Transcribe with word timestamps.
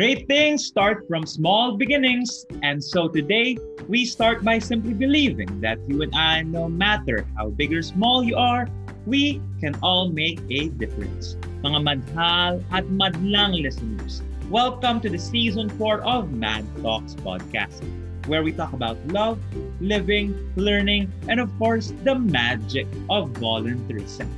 Great 0.00 0.26
things 0.28 0.64
start 0.64 1.04
from 1.06 1.26
small 1.26 1.76
beginnings, 1.76 2.46
and 2.62 2.82
so 2.82 3.06
today 3.06 3.58
we 3.86 4.06
start 4.06 4.42
by 4.42 4.58
simply 4.58 4.94
believing 4.94 5.60
that 5.60 5.76
you 5.86 6.00
and 6.00 6.14
I, 6.16 6.40
no 6.40 6.70
matter 6.70 7.26
how 7.36 7.50
big 7.50 7.74
or 7.74 7.82
small 7.82 8.24
you 8.24 8.34
are, 8.34 8.66
we 9.04 9.42
can 9.60 9.76
all 9.82 10.08
make 10.08 10.40
a 10.48 10.70
difference. 10.80 11.36
Mga 11.60 11.84
madhal 11.84 12.64
at 12.72 12.88
madlang 12.88 13.60
listeners, 13.60 14.22
welcome 14.48 15.04
to 15.04 15.10
the 15.10 15.18
season 15.18 15.68
4 15.76 16.00
of 16.00 16.32
Mad 16.32 16.64
Talks 16.80 17.12
podcast, 17.20 17.84
where 18.24 18.42
we 18.42 18.52
talk 18.52 18.72
about 18.72 18.96
love, 19.08 19.36
living, 19.82 20.32
learning, 20.56 21.12
and 21.28 21.38
of 21.38 21.52
course, 21.58 21.92
the 22.08 22.14
magic 22.14 22.88
of 23.10 23.36
volunteerism. 23.36 24.32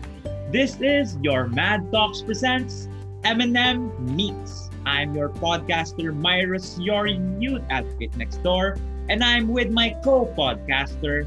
This 0.50 0.80
is 0.82 1.16
your 1.22 1.46
Mad 1.46 1.86
Talks 1.92 2.20
presents 2.20 2.88
M&M 3.22 3.94
Meets 4.16 4.71
I'm 4.84 5.14
your 5.14 5.28
podcaster, 5.28 6.10
Myros, 6.10 6.76
your 6.82 7.06
youth 7.06 7.62
advocate 7.70 8.16
next 8.16 8.42
door, 8.42 8.76
and 9.08 9.22
I'm 9.22 9.48
with 9.48 9.70
my 9.70 9.94
co-podcaster, 10.04 11.26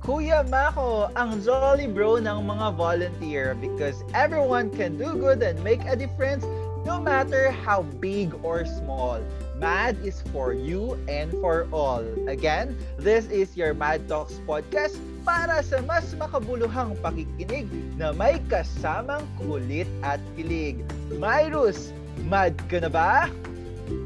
Kuya 0.00 0.48
Mako, 0.48 1.12
ang 1.12 1.44
jolly 1.44 1.84
bro 1.84 2.16
ng 2.16 2.48
mga 2.48 2.72
volunteer 2.72 3.52
because 3.60 4.00
everyone 4.16 4.72
can 4.72 4.96
do 4.96 5.12
good 5.12 5.44
and 5.44 5.60
make 5.60 5.84
a 5.84 5.92
difference 5.92 6.40
no 6.88 6.96
matter 6.96 7.52
how 7.52 7.84
big 8.00 8.32
or 8.40 8.64
small. 8.64 9.20
Mad 9.60 10.00
is 10.00 10.24
for 10.32 10.56
you 10.56 10.96
and 11.04 11.28
for 11.44 11.68
all. 11.68 12.00
Again, 12.32 12.80
this 12.96 13.28
is 13.28 13.52
your 13.60 13.76
Mad 13.76 14.08
Talks 14.08 14.40
podcast 14.48 14.96
para 15.20 15.60
sa 15.60 15.84
mas 15.84 16.16
makabuluhang 16.16 16.96
pakikinig 17.04 17.68
na 18.00 18.16
may 18.16 18.40
kasamang 18.48 19.28
kulit 19.36 19.84
at 20.00 20.16
kilig. 20.32 20.80
Myrus, 21.12 21.92
Mad 22.26 22.54
ka 22.68 22.78
na 22.84 22.90
ba? 22.92 23.28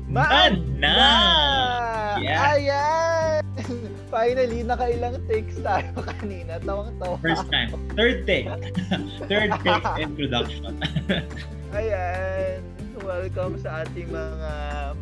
Mad 0.06 0.62
na! 0.78 0.96
Yeah. 2.22 2.54
Ayan! 2.54 3.40
Finally, 4.14 4.62
nakailang 4.62 5.18
takes 5.26 5.58
tayo 5.58 5.90
kanina. 6.22 6.62
Tawang-tawa. 6.62 7.18
First 7.18 7.50
time. 7.50 7.74
Third 7.98 8.22
take. 8.22 8.46
Third 9.30 9.50
take 9.66 9.86
introduction. 9.98 10.78
Ayan. 11.74 12.62
Welcome 13.04 13.60
sa 13.60 13.84
ating 13.84 14.08
mga 14.08 14.52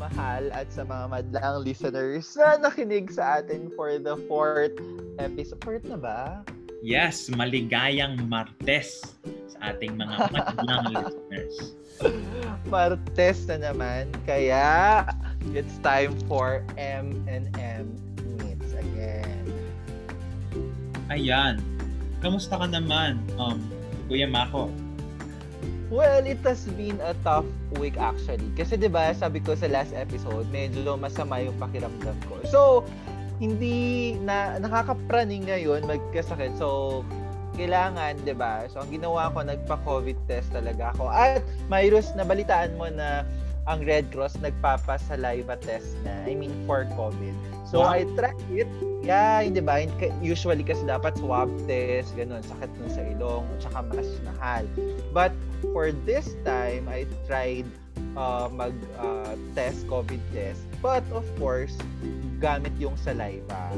mahal 0.01 0.51
at 0.51 0.73
sa 0.73 0.83
mga 0.83 1.07
madlang 1.13 1.57
listeners 1.63 2.27
na 2.35 2.59
nakinig 2.59 3.13
sa 3.13 3.39
atin 3.39 3.71
for 3.79 3.95
the 4.01 4.19
fourth 4.27 4.75
episode. 5.23 5.61
Fourth 5.63 5.87
na 5.87 6.01
ba? 6.01 6.43
Yes, 6.83 7.31
maligayang 7.31 8.27
Martes 8.27 9.15
sa 9.55 9.71
ating 9.71 9.95
mga 9.95 10.17
madlang 10.35 10.91
listeners. 10.91 11.79
Martes 12.67 13.47
na 13.47 13.71
naman. 13.71 14.11
Kaya, 14.27 15.07
it's 15.55 15.79
time 15.87 16.19
for 16.27 16.67
M&M 16.75 17.87
Meets 18.43 18.75
again. 18.75 19.47
Ayan. 21.07 21.63
Kamusta 22.19 22.59
ka 22.59 22.67
naman, 22.67 23.23
um, 23.39 23.63
Kuya 24.11 24.27
Mako? 24.27 24.67
Well, 25.87 26.27
it 26.27 26.43
has 26.43 26.67
been 26.75 26.99
a 26.99 27.15
tough 27.23 27.47
week 27.79 28.01
actually. 28.01 28.49
Kasi 28.57 28.81
'di 28.81 28.89
ba, 28.89 29.13
sabi 29.13 29.45
ko 29.45 29.53
sa 29.53 29.69
last 29.69 29.93
episode, 29.93 30.49
medyo 30.49 30.97
masama 30.97 31.45
yung 31.45 31.53
pakiramdam 31.61 32.17
ko. 32.27 32.41
So, 32.49 32.61
hindi 33.39 34.13
na 34.21 34.59
nakakapraning 34.59 35.49
ngayon 35.49 35.87
magkasakit. 35.87 36.57
So, 36.59 37.01
kailangan, 37.57 38.25
'di 38.25 38.35
ba? 38.37 38.65
So 38.73 38.81
ang 38.81 38.91
ginawa 38.93 39.29
ko 39.33 39.45
nagpa-COVID 39.45 40.19
test 40.29 40.53
talaga 40.57 40.97
ako. 40.97 41.13
At 41.13 41.45
Myrus, 41.69 42.13
nabalitaan 42.17 42.77
mo 42.81 42.89
na 42.89 43.29
ang 43.71 43.85
Red 43.87 44.11
Cross 44.11 44.41
nagpapa-saliva 44.43 45.61
test 45.63 45.95
na. 46.03 46.27
I 46.27 46.35
mean 46.35 46.51
for 46.65 46.89
COVID. 46.97 47.35
So 47.69 47.81
wow. 47.81 47.95
I 47.95 48.05
tried 48.19 48.41
it. 48.53 48.69
Yeah, 49.03 49.43
hindi 49.43 49.63
ba? 49.63 49.87
Usually 50.21 50.63
kasi 50.63 50.85
dapat 50.85 51.17
swab 51.19 51.49
test, 51.65 52.13
ganun, 52.15 52.45
sakit 52.45 52.71
nun 52.79 52.91
sa 52.91 53.03
ilong, 53.03 53.45
tsaka 53.63 53.79
mas 53.91 54.09
mahal. 54.27 54.65
But 55.15 55.33
for 55.73 55.91
this 56.05 56.37
time, 56.45 56.87
I 56.91 57.09
tried 57.25 57.67
uh, 58.15 58.53
mag 58.53 58.77
uh, 58.99 59.35
test 59.57 59.89
COVID 59.89 60.21
test. 60.35 60.63
But 60.83 61.07
of 61.15 61.23
course, 61.39 61.79
gamit 62.43 62.75
yung 62.77 62.99
saliva. 62.99 63.71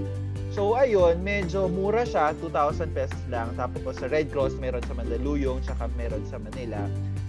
So 0.56 0.72
ayun, 0.78 1.20
medyo 1.20 1.69
mura 1.69 2.09
siya, 2.09 2.32
2,000 2.41 2.97
pesos 2.97 3.20
lang. 3.28 3.53
Tapos 3.60 4.00
sa 4.00 4.09
Red 4.09 4.32
Cross 4.32 4.56
meron 4.56 4.81
sa 4.88 4.97
Mandaluyong, 4.97 5.60
tsaka 5.66 5.93
meron 6.00 6.25
sa 6.31 6.41
Manila. 6.41 6.81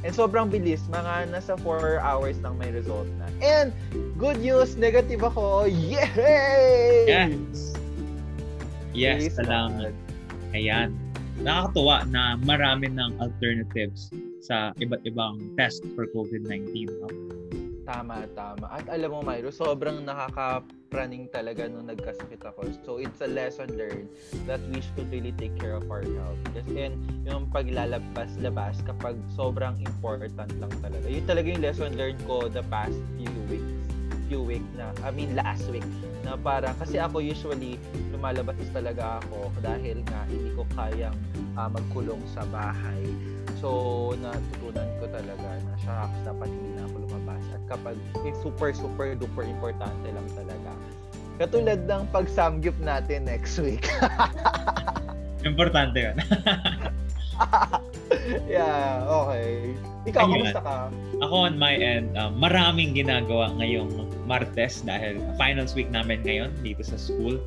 And 0.06 0.14
sobrang 0.14 0.54
bilis, 0.54 0.86
mga 0.88 1.34
nasa 1.34 1.58
4 1.60 2.00
hours 2.00 2.38
lang 2.46 2.56
may 2.62 2.70
result 2.70 3.10
na. 3.18 3.28
And 3.42 3.74
good 4.16 4.40
news, 4.40 4.78
negative 4.78 5.26
ako. 5.26 5.66
Yay! 5.68 7.10
Yes! 7.10 7.76
Yes, 8.96 9.28
Please 9.28 9.36
salamat. 9.42 9.92
Ayan. 10.56 10.96
Nakakatuwa 11.44 12.08
na 12.08 12.40
marami 12.48 12.88
ng 12.94 13.20
alternatives 13.20 14.08
sa 14.40 14.72
iba't 14.80 15.04
ibang 15.04 15.42
test 15.60 15.84
for 15.98 16.08
COVID-19. 16.16 16.88
No? 17.04 17.10
Tama, 17.86 18.26
tama. 18.34 18.66
At 18.74 18.90
alam 18.90 19.14
mo, 19.14 19.22
Myro, 19.22 19.54
sobrang 19.54 20.02
nakaka-praning 20.02 21.30
talaga 21.30 21.70
nung 21.70 21.86
nagkasakit 21.86 22.42
ako. 22.42 22.74
So, 22.82 22.98
it's 22.98 23.22
a 23.22 23.30
lesson 23.30 23.78
learned 23.78 24.10
that 24.50 24.58
we 24.74 24.82
should 24.82 25.06
really 25.14 25.38
take 25.38 25.54
care 25.62 25.78
of 25.78 25.86
our 25.94 26.02
health. 26.02 26.42
Kasi 26.58 26.90
yung 27.30 27.46
paglalabas-labas 27.54 28.82
kapag 28.90 29.22
sobrang 29.38 29.78
important 29.86 30.34
lang 30.58 30.74
talaga. 30.82 31.06
Yun 31.06 31.26
talaga 31.30 31.46
yung 31.46 31.62
lesson 31.62 31.94
learned 31.94 32.20
ko 32.26 32.50
the 32.50 32.66
past 32.74 32.98
few 33.22 33.30
weeks 33.54 33.70
few 34.26 34.42
week 34.42 34.66
na, 34.74 34.90
I 35.06 35.14
mean 35.14 35.38
last 35.38 35.70
week, 35.70 35.86
na 36.26 36.34
parang, 36.34 36.74
kasi 36.82 36.98
ako 36.98 37.22
usually 37.22 37.78
lumalabas 38.10 38.58
talaga 38.74 39.22
ako 39.22 39.54
dahil 39.62 40.02
nga 40.10 40.26
hindi 40.26 40.50
ko 40.58 40.66
kayang 40.74 41.18
uh, 41.54 41.70
magkulong 41.70 42.22
sa 42.34 42.42
bahay. 42.50 43.06
So, 43.62 44.14
natutunan 44.20 44.90
ko 45.00 45.06
talaga 45.14 45.50
na 45.62 45.74
shucks, 45.80 46.18
dapat 46.26 46.50
hindi 46.50 46.72
na 46.76 46.84
ako 46.90 46.95
kapag 47.70 47.98
eh, 48.24 48.34
super, 48.42 48.72
super, 48.72 49.14
duper 49.18 49.46
importante 49.46 50.08
lang 50.12 50.28
talaga. 50.34 50.72
Katulad 51.36 51.84
ng 51.84 52.04
pag-samgyup 52.16 52.78
natin 52.80 53.28
next 53.28 53.60
week. 53.60 53.92
importante 55.50 56.00
yun. 56.00 56.18
yeah, 58.48 59.04
okay. 59.06 59.76
Ikaw, 60.06 60.22
Ayun. 60.26 60.34
kamusta 60.48 60.62
ka? 60.62 60.78
Ako 61.26 61.36
on 61.50 61.56
my 61.58 61.76
end, 61.76 62.14
uh, 62.16 62.32
maraming 62.32 62.94
ginagawa 62.94 63.52
ngayong 63.58 63.90
Martes 64.30 64.82
dahil 64.86 65.18
finals 65.38 65.74
week 65.74 65.90
namin 65.90 66.22
ngayon 66.24 66.54
dito 66.62 66.82
sa 66.86 66.98
school. 66.98 67.42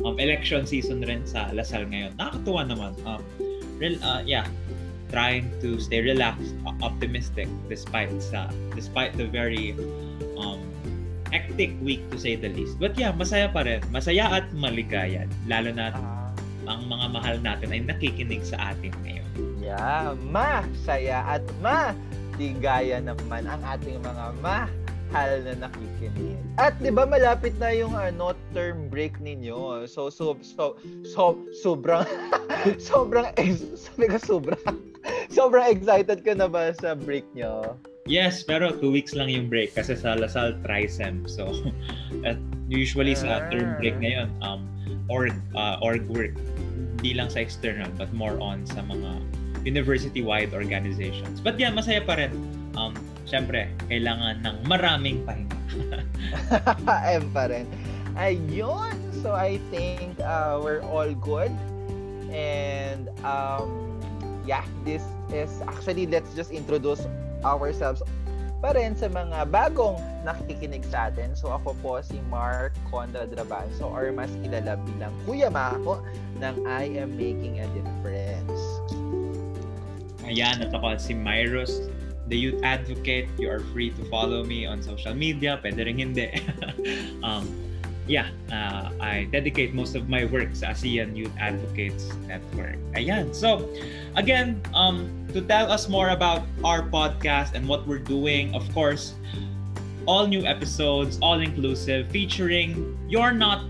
Um, 0.00 0.16
election 0.16 0.64
season 0.64 1.04
rin 1.04 1.28
sa 1.28 1.52
Lasal 1.52 1.86
ngayon. 1.88 2.16
Nakakatuwa 2.16 2.62
naman. 2.66 2.92
Um, 3.04 3.20
real, 3.76 3.96
uh, 4.00 4.24
yeah, 4.24 4.48
trying 5.10 5.50
to 5.60 5.78
stay 5.82 6.00
relaxed, 6.00 6.54
optimistic 6.82 7.46
despite 7.68 8.10
sa 8.22 8.48
despite 8.74 9.14
the 9.18 9.26
very 9.26 9.74
um, 10.38 10.62
hectic 11.30 11.74
week 11.82 12.02
to 12.10 12.16
say 12.18 12.34
the 12.34 12.50
least. 12.50 12.78
But 12.78 12.98
yeah, 12.98 13.14
masaya 13.14 13.50
pa 13.50 13.66
rin. 13.66 13.82
Masaya 13.94 14.30
at 14.42 14.46
maligaya. 14.54 15.26
Lalo 15.46 15.70
na 15.74 15.94
uh, 15.94 16.30
ang 16.66 16.86
mga 16.86 17.06
mahal 17.10 17.36
natin 17.42 17.68
ay 17.74 17.82
nakikinig 17.86 18.42
sa 18.46 18.74
atin 18.74 18.94
ngayon. 19.06 19.28
Yeah, 19.62 20.18
ma, 20.30 20.66
saya 20.86 21.22
at 21.26 21.44
ma, 21.62 21.94
tigaya 22.34 22.98
naman 22.98 23.46
ang 23.46 23.62
ating 23.62 24.02
mga 24.02 24.26
ma 24.42 24.66
mahal 25.10 25.42
na 25.42 25.66
nakikinig. 25.66 26.38
At 26.54 26.78
'di 26.78 26.94
ba 26.94 27.02
malapit 27.02 27.58
na 27.58 27.74
yung 27.74 27.98
ano 27.98 28.30
term 28.54 28.86
break 28.86 29.18
ninyo. 29.18 29.82
So 29.90 30.06
so 30.06 30.38
so 30.38 30.78
so 31.02 31.34
sobrang 31.50 32.06
sobrang 32.90 33.26
sabi 33.74 34.06
ka 34.06 34.22
sobrang 34.22 34.62
sobrang 35.36 35.68
excited 35.70 36.24
ka 36.24 36.32
na 36.36 36.48
ba 36.48 36.72
sa 36.76 36.94
break 36.94 37.24
nyo? 37.34 37.76
Yes, 38.08 38.42
pero 38.42 38.74
two 38.74 38.90
weeks 38.90 39.14
lang 39.14 39.30
yung 39.30 39.46
break 39.46 39.76
kasi 39.76 39.94
sa 39.94 40.18
Lasal 40.18 40.58
Trisem. 40.66 41.28
So 41.28 41.52
at 42.28 42.40
usually 42.66 43.14
sa 43.14 43.42
ah. 43.42 43.50
term 43.52 43.76
break 43.78 43.98
ngayon 43.98 44.30
um 44.40 44.66
org 45.10 45.34
uh, 45.58 45.76
org 45.82 46.06
work 46.06 46.34
hindi 47.00 47.16
lang 47.16 47.32
sa 47.32 47.40
external 47.40 47.88
but 47.96 48.12
more 48.12 48.36
on 48.44 48.68
sa 48.68 48.84
mga 48.84 49.24
university-wide 49.64 50.52
organizations. 50.52 51.40
But 51.40 51.60
yeah, 51.60 51.72
masaya 51.72 52.04
pa 52.04 52.16
rin. 52.16 52.32
Um, 52.76 52.96
syempre, 53.28 53.68
kailangan 53.88 54.44
ng 54.44 54.56
maraming 54.68 55.24
pahinga. 55.24 55.56
M 57.20 57.24
pa 57.32 57.44
rin. 57.48 57.64
Ayun! 58.20 58.96
So, 59.20 59.32
I 59.32 59.60
think 59.72 60.18
uh, 60.20 60.60
we're 60.60 60.84
all 60.84 61.12
good. 61.12 61.52
And, 62.32 63.08
um, 63.24 63.89
yeah, 64.50 64.66
this 64.82 65.06
is, 65.30 65.62
actually, 65.62 66.10
let's 66.10 66.34
just 66.34 66.50
introduce 66.50 67.06
ourselves 67.46 68.02
pa 68.60 68.76
rin 68.76 68.92
sa 68.92 69.08
mga 69.08 69.48
bagong 69.48 69.96
nakikinig 70.20 70.84
sa 70.84 71.08
atin. 71.08 71.32
So 71.32 71.48
ako 71.48 71.72
po 71.80 71.92
si 72.04 72.20
Mark 72.28 72.76
Conrad 72.92 73.32
Rabanso 73.32 73.88
or 73.88 74.12
mas 74.12 74.28
kilala 74.44 74.76
bilang 74.84 75.16
Kuya 75.24 75.48
Mako 75.48 76.04
ng 76.44 76.68
I 76.68 76.92
Am 77.00 77.16
Making 77.16 77.64
a 77.64 77.66
Difference. 77.72 78.60
Ayan, 80.28 80.60
at 80.60 80.76
ako 80.76 81.00
si 81.00 81.16
Myros 81.16 81.88
The 82.28 82.36
Youth 82.36 82.60
Advocate. 82.60 83.32
You 83.40 83.48
are 83.48 83.64
free 83.72 83.96
to 83.96 84.02
follow 84.12 84.44
me 84.44 84.68
on 84.68 84.84
social 84.84 85.16
media. 85.16 85.56
Pwede 85.64 85.80
rin 85.80 85.96
hindi. 85.96 86.28
um, 87.26 87.48
yeah, 88.10 88.26
uh, 88.50 88.90
I 88.98 89.30
dedicate 89.30 89.72
most 89.72 89.94
of 89.94 90.10
my 90.10 90.26
work 90.26 90.50
sa 90.58 90.74
ASEAN 90.74 91.14
Youth 91.14 91.30
Advocates 91.38 92.10
Network. 92.26 92.74
Ayan. 92.98 93.30
So, 93.30 93.70
again, 94.18 94.58
um, 94.74 95.06
to 95.30 95.38
tell 95.38 95.70
us 95.70 95.86
more 95.86 96.10
about 96.10 96.42
our 96.66 96.82
podcast 96.82 97.54
and 97.54 97.70
what 97.70 97.86
we're 97.86 98.02
doing, 98.02 98.50
of 98.50 98.66
course, 98.74 99.14
all 100.10 100.26
new 100.26 100.42
episodes, 100.42 101.22
all 101.22 101.38
inclusive, 101.38 102.10
featuring 102.10 102.98
your 103.06 103.30
not 103.30 103.62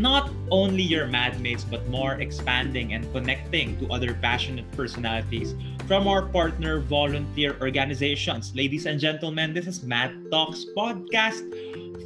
not 0.00 0.32
only 0.48 0.80
your 0.80 1.04
madmates 1.04 1.68
but 1.68 1.84
more 1.92 2.16
expanding 2.16 2.96
and 2.96 3.04
connecting 3.12 3.76
to 3.76 3.84
other 3.92 4.16
passionate 4.24 4.64
personalities 4.72 5.52
from 5.84 6.08
our 6.08 6.24
partner 6.32 6.80
volunteer 6.80 7.60
organizations. 7.60 8.56
Ladies 8.56 8.88
and 8.88 8.96
gentlemen, 8.96 9.52
this 9.52 9.68
is 9.68 9.84
Mad 9.84 10.16
Talks 10.32 10.64
podcast 10.72 11.44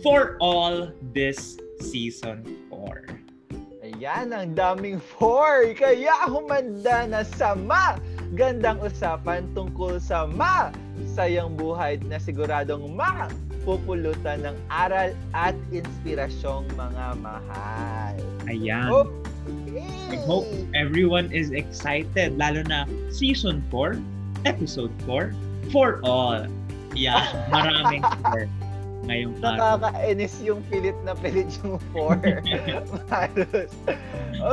for 0.03 0.35
all 0.43 0.91
this 1.15 1.63
season 1.81 2.45
4. 2.71 3.17
Ayan, 3.87 4.35
ang 4.35 4.53
daming 4.59 4.99
4. 5.19 5.79
Kaya 5.79 6.27
humanda 6.27 7.07
na 7.07 7.23
sama. 7.23 8.01
Gandang 8.35 8.83
usapan 8.83 9.47
tungkol 9.55 10.03
sa 10.03 10.27
ma 10.27 10.75
sayang 11.15 11.55
buhay 11.55 12.01
na 12.05 12.19
siguradong 12.19 12.91
ma 12.93 13.31
pupulutan 13.63 14.47
ng 14.47 14.57
aral 14.71 15.15
at 15.35 15.55
inspirasyong 15.71 16.67
mga 16.75 17.07
mahal. 17.19 18.15
Ayan. 18.47 18.91
Okay. 18.91 19.27
I 20.11 20.19
hope 20.27 20.47
everyone 20.75 21.31
is 21.31 21.51
excited, 21.51 22.35
lalo 22.39 22.63
na 22.67 22.87
Season 23.11 23.63
4, 23.71 23.99
Episode 24.47 24.95
4, 25.07 25.35
for 25.71 25.99
all. 26.03 26.47
Yeah, 26.95 27.27
maraming 27.51 28.03
for 28.31 28.47
ngayong 29.07 29.35
araw. 29.41 29.79
Nakakainis 29.79 30.35
yung 30.43 30.61
pilit 30.69 30.99
na 31.07 31.15
pilit 31.15 31.49
yung 31.63 31.79
4. 31.95 32.43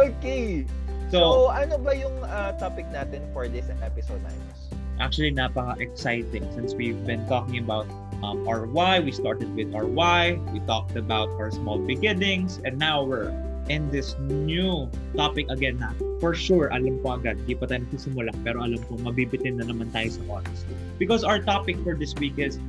okay. 0.08 0.66
So, 1.14 1.18
so, 1.18 1.30
ano 1.54 1.78
ba 1.78 1.94
yung 1.94 2.18
uh, 2.26 2.58
topic 2.58 2.90
natin 2.90 3.22
for 3.34 3.46
this 3.46 3.70
episode, 3.82 4.22
Ninos? 4.26 4.62
Actually, 5.02 5.34
napaka-exciting 5.34 6.46
since 6.54 6.74
we've 6.74 7.02
been 7.06 7.26
talking 7.26 7.62
about 7.62 7.90
um, 8.22 8.46
our 8.48 8.66
why. 8.66 9.02
We 9.02 9.12
started 9.12 9.50
with 9.54 9.74
our 9.74 9.86
why. 9.86 10.40
We 10.54 10.62
talked 10.66 10.96
about 10.96 11.30
our 11.42 11.52
small 11.52 11.78
beginnings. 11.78 12.62
And 12.64 12.78
now 12.78 13.04
we're 13.04 13.34
in 13.70 13.90
this 13.92 14.16
new 14.20 14.90
topic 15.16 15.48
again 15.50 15.80
na 15.80 15.92
for 16.20 16.36
sure, 16.36 16.68
alam 16.72 17.00
ko 17.04 17.20
agad, 17.20 17.40
di 17.48 17.56
pa 17.56 17.68
tayo 17.68 17.84
nagsisimula, 17.88 18.32
pero 18.44 18.64
alam 18.64 18.80
ko, 18.88 19.00
mabibitin 19.00 19.60
na 19.60 19.68
naman 19.68 19.92
tayo 19.92 20.12
sa 20.12 20.22
oras. 20.28 20.68
Because 21.00 21.24
our 21.24 21.40
topic 21.40 21.80
for 21.84 21.96
this 21.96 22.16
week 22.16 22.40
is, 22.40 22.60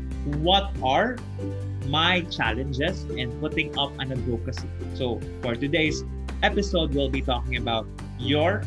what 0.42 0.70
are 0.82 1.18
my 1.86 2.20
challenges 2.32 3.04
in 3.16 3.30
putting 3.40 3.76
up 3.78 3.92
an 3.98 4.12
advocacy? 4.12 4.68
So, 4.94 5.20
for 5.42 5.54
today's 5.54 6.04
episode, 6.42 6.94
we'll 6.94 7.10
be 7.10 7.22
talking 7.22 7.56
about 7.56 7.86
your 8.18 8.62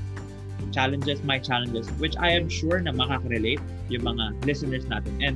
challenges, 0.72 1.24
my 1.24 1.40
challenges, 1.40 1.90
which 2.02 2.16
I 2.18 2.32
am 2.32 2.50
sure 2.50 2.80
na 2.80 2.92
makaka-relate 2.92 3.62
yung 3.90 4.04
mga 4.04 4.46
listeners 4.46 4.86
natin. 4.86 5.14
And 5.22 5.36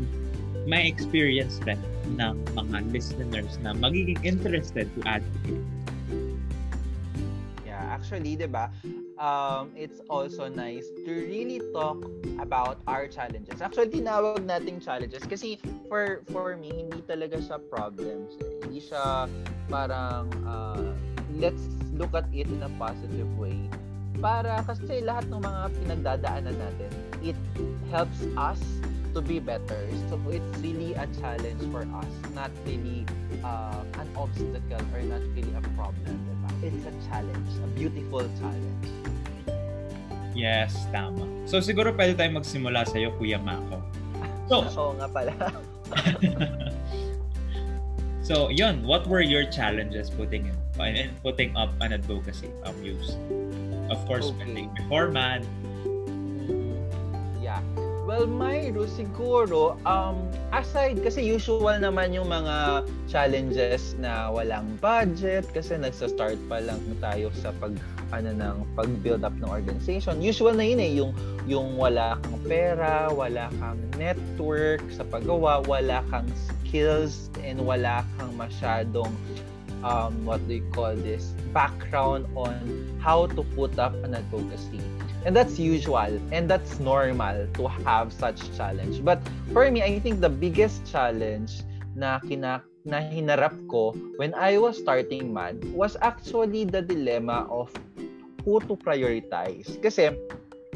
may 0.68 0.88
experience 0.88 1.58
din 1.64 1.80
ng 2.18 2.38
mga 2.54 2.92
listeners 2.94 3.58
na 3.66 3.74
magiging 3.74 4.22
interested 4.22 4.90
to 4.96 5.00
advocate. 5.08 5.66
Actually, 8.02 8.34
'di 8.34 8.50
ba? 8.50 8.74
Um, 9.22 9.70
it's 9.78 10.02
also 10.10 10.50
nice 10.50 10.90
to 11.06 11.12
really 11.30 11.62
talk 11.70 12.02
about 12.42 12.82
our 12.90 13.06
challenges. 13.06 13.62
Actually, 13.62 13.94
tinawag 13.94 14.42
nating 14.42 14.82
challenges 14.82 15.22
kasi 15.22 15.62
for 15.86 16.26
for 16.34 16.58
me 16.58 16.74
hindi 16.74 17.06
talaga 17.06 17.38
siya 17.38 17.62
problems. 17.70 18.34
Eh. 18.42 18.66
Hindi 18.66 18.82
siya 18.82 19.30
parang 19.70 20.34
uh, 20.50 20.98
let's 21.38 21.70
look 21.94 22.18
at 22.18 22.26
it 22.34 22.50
in 22.50 22.66
a 22.66 22.72
positive 22.82 23.30
way. 23.38 23.70
Para 24.18 24.66
kasi 24.66 25.06
lahat 25.06 25.30
ng 25.30 25.46
mga 25.46 25.62
pinagdadaanan 25.78 26.58
natin, 26.58 26.92
it 27.22 27.38
helps 27.94 28.26
us 28.34 28.60
to 29.14 29.22
be 29.22 29.38
better. 29.38 29.86
So 30.10 30.18
it's 30.34 30.50
really 30.66 30.98
a 30.98 31.06
challenge 31.22 31.62
for 31.70 31.86
us, 31.86 32.12
not 32.34 32.50
really 32.66 33.06
uh, 33.46 33.86
an 34.02 34.08
obstacle 34.18 34.82
or 34.94 35.02
not 35.06 35.22
really 35.38 35.54
a 35.54 35.64
problem. 35.78 36.18
It's 36.62 36.86
a 36.86 36.94
challenge, 37.10 37.50
a 37.58 37.68
beautiful 37.74 38.22
challenge. 38.38 38.86
Yes, 40.38 40.78
tama. 40.94 41.26
So 41.50 41.58
siguro 41.58 41.90
pwede 41.98 42.14
tayong 42.14 42.38
magsimula 42.38 42.86
sa 42.86 43.02
iyo, 43.02 43.18
Kuya 43.18 43.42
Mako. 43.42 43.82
So, 44.46 44.70
Oo 44.80 44.94
nga 45.02 45.10
pala. 45.10 45.34
so, 48.28 48.54
yun, 48.54 48.86
what 48.86 49.10
were 49.10 49.26
your 49.26 49.50
challenges 49.50 50.14
putting 50.14 50.54
in, 50.54 50.96
in 50.96 51.10
putting 51.26 51.52
up 51.58 51.74
an 51.82 51.98
advocacy 51.98 52.54
um, 52.64 52.78
use? 52.80 53.18
Of 53.92 54.00
course, 54.08 54.32
okay. 54.40 54.70
before 54.78 55.12
man, 55.12 55.44
Well, 58.12 58.28
Myro, 58.28 58.92
siguro, 58.92 59.80
um, 59.88 60.28
aside, 60.52 61.00
kasi 61.00 61.24
usual 61.24 61.80
naman 61.80 62.12
yung 62.12 62.28
mga 62.28 62.84
challenges 63.08 63.96
na 64.04 64.28
walang 64.28 64.68
budget, 64.84 65.48
kasi 65.56 65.80
nagsa-start 65.80 66.36
pa 66.52 66.60
lang 66.60 66.84
tayo 67.00 67.32
sa 67.32 67.56
pag, 67.64 67.72
ano, 68.12 68.36
ng 68.36 68.68
pag-build 68.76 69.24
up 69.24 69.32
ng 69.40 69.48
organization. 69.48 70.20
Usual 70.20 70.60
na 70.60 70.68
yun 70.68 70.84
eh, 70.84 70.92
yung, 70.92 71.16
yung 71.48 71.80
wala 71.80 72.20
kang 72.20 72.36
pera, 72.44 73.08
wala 73.16 73.48
kang 73.64 73.80
network 73.96 74.84
sa 74.92 75.08
paggawa, 75.08 75.64
wala 75.64 76.04
kang 76.12 76.28
skills, 76.68 77.32
and 77.48 77.64
wala 77.64 78.04
kang 78.20 78.36
masyadong 78.36 79.16
um, 79.88 80.12
what 80.28 80.44
do 80.52 80.60
you 80.60 80.68
call 80.76 80.92
this, 81.00 81.32
background 81.56 82.28
on 82.36 82.60
how 83.00 83.24
to 83.24 83.44
put 83.56 83.72
up 83.80 83.96
an 84.04 84.20
advocacy. 84.20 84.84
And 85.26 85.36
that's 85.36 85.60
usual 85.60 86.18
and 86.32 86.50
that's 86.50 86.80
normal 86.80 87.46
to 87.54 87.64
have 87.86 88.12
such 88.12 88.42
challenge. 88.58 89.06
But 89.06 89.22
for 89.54 89.70
me, 89.70 89.84
I 89.84 90.00
think 90.00 90.22
the 90.22 90.34
biggest 90.34 90.86
challenge 90.90 91.62
na 91.94 92.20
kina 92.20 92.64
na 92.82 92.98
hinarap 92.98 93.54
ko 93.70 93.94
when 94.18 94.34
I 94.34 94.58
was 94.58 94.82
starting 94.82 95.30
MAD 95.30 95.62
was 95.78 95.94
actually 96.02 96.66
the 96.66 96.82
dilemma 96.82 97.46
of 97.54 97.70
who 98.42 98.58
to 98.66 98.74
prioritize. 98.74 99.70
Kasi 99.86 100.18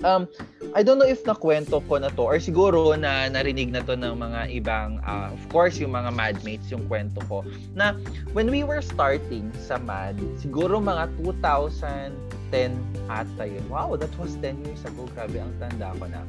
um, 0.06 0.30
I 0.78 0.84
don't 0.84 1.00
know 1.00 1.08
if 1.08 1.24
nakwento 1.26 1.82
ko 1.90 1.98
na 1.98 2.14
to 2.14 2.22
or 2.22 2.38
siguro 2.38 2.94
na 2.94 3.26
narinig 3.32 3.74
na 3.74 3.82
to 3.82 3.98
ng 3.98 4.22
mga 4.22 4.54
ibang, 4.62 5.02
uh, 5.02 5.34
of 5.34 5.42
course, 5.50 5.82
yung 5.82 5.98
mga 5.98 6.14
madmates 6.14 6.70
yung 6.70 6.86
kwento 6.86 7.24
ko, 7.26 7.42
na 7.74 7.98
when 8.38 8.52
we 8.52 8.62
were 8.62 8.86
starting 8.86 9.50
sa 9.58 9.82
MAD, 9.82 10.20
siguro 10.38 10.78
mga 10.78 11.10
2000 11.24 12.14
10 12.52 12.76
ata 13.10 13.44
yun. 13.46 13.66
Wow, 13.70 13.96
that 13.98 14.12
was 14.18 14.36
10 14.42 14.66
years 14.66 14.82
ago. 14.86 15.08
Grabe, 15.14 15.42
ang 15.42 15.54
tanda 15.58 15.94
ko 15.98 16.06
na. 16.10 16.22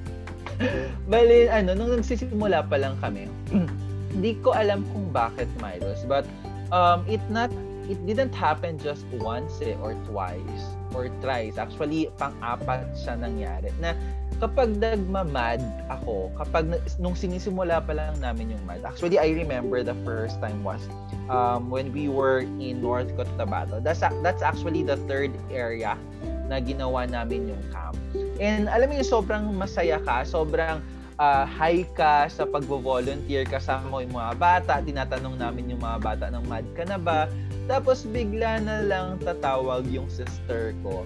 Bali, 1.12 1.49
ano, 1.52 1.76
nung 1.76 1.92
nagsisimula 1.92 2.64
pa 2.66 2.76
lang 2.80 2.96
kami, 3.00 3.28
hindi 4.16 4.32
ko 4.40 4.56
alam 4.56 4.85
kung 4.92 5.12
bakit 5.12 5.49
Milos, 5.61 6.04
but 6.08 6.25
um, 6.73 7.04
it 7.04 7.20
not 7.28 7.52
it 7.87 7.99
didn't 8.06 8.35
happen 8.35 8.78
just 8.78 9.06
once 9.23 9.62
eh, 9.62 9.78
or 9.78 9.94
twice 10.11 10.75
or 10.96 11.12
thrice. 11.23 11.61
Actually, 11.61 12.11
pang-apat 12.18 12.82
siya 12.99 13.14
nangyari. 13.20 13.70
Na 13.78 13.94
kapag 14.42 14.76
nagmamad 14.76 15.62
ako, 15.88 16.32
kapag 16.37 16.76
nung 16.99 17.14
sinisimula 17.14 17.80
pa 17.85 17.92
lang 17.94 18.18
namin 18.18 18.56
yung 18.56 18.62
mad, 18.66 18.82
actually, 18.82 19.20
I 19.20 19.32
remember 19.32 19.80
the 19.87 19.96
first 20.02 20.40
time 20.42 20.61
was 20.66 20.82
um, 21.28 21.71
when 21.71 21.92
we 21.92 22.09
were 22.09 22.47
in 22.61 22.80
North 22.80 23.11
Cotabato. 23.16 23.83
That's, 23.83 24.00
that's 24.23 24.42
actually 24.42 24.83
the 24.83 24.97
third 25.11 25.33
area 25.50 25.99
na 26.47 26.62
ginawa 26.62 27.11
namin 27.11 27.50
yung 27.50 27.62
camp. 27.75 27.99
And 28.38 28.71
alam 28.71 28.90
mo 28.90 28.95
yung 28.99 29.11
sobrang 29.11 29.45
masaya 29.54 29.99
ka, 30.02 30.23
sobrang 30.23 30.78
uh, 31.18 31.45
high 31.45 31.83
ka 31.99 32.30
sa 32.30 32.47
pagvo-volunteer 32.47 33.42
kasama 33.49 34.06
yung 34.06 34.14
mga 34.14 34.33
bata, 34.38 34.73
tinatanong 34.85 35.37
namin 35.40 35.75
yung 35.75 35.83
mga 35.83 35.99
bata 36.02 36.25
ng 36.30 36.45
mad 36.47 36.66
ka 36.78 36.87
na 36.87 36.99
ba? 37.00 37.26
Tapos 37.66 38.06
bigla 38.06 38.62
na 38.62 38.87
lang 38.87 39.18
tatawag 39.18 39.90
yung 39.90 40.06
sister 40.06 40.71
ko 40.87 41.02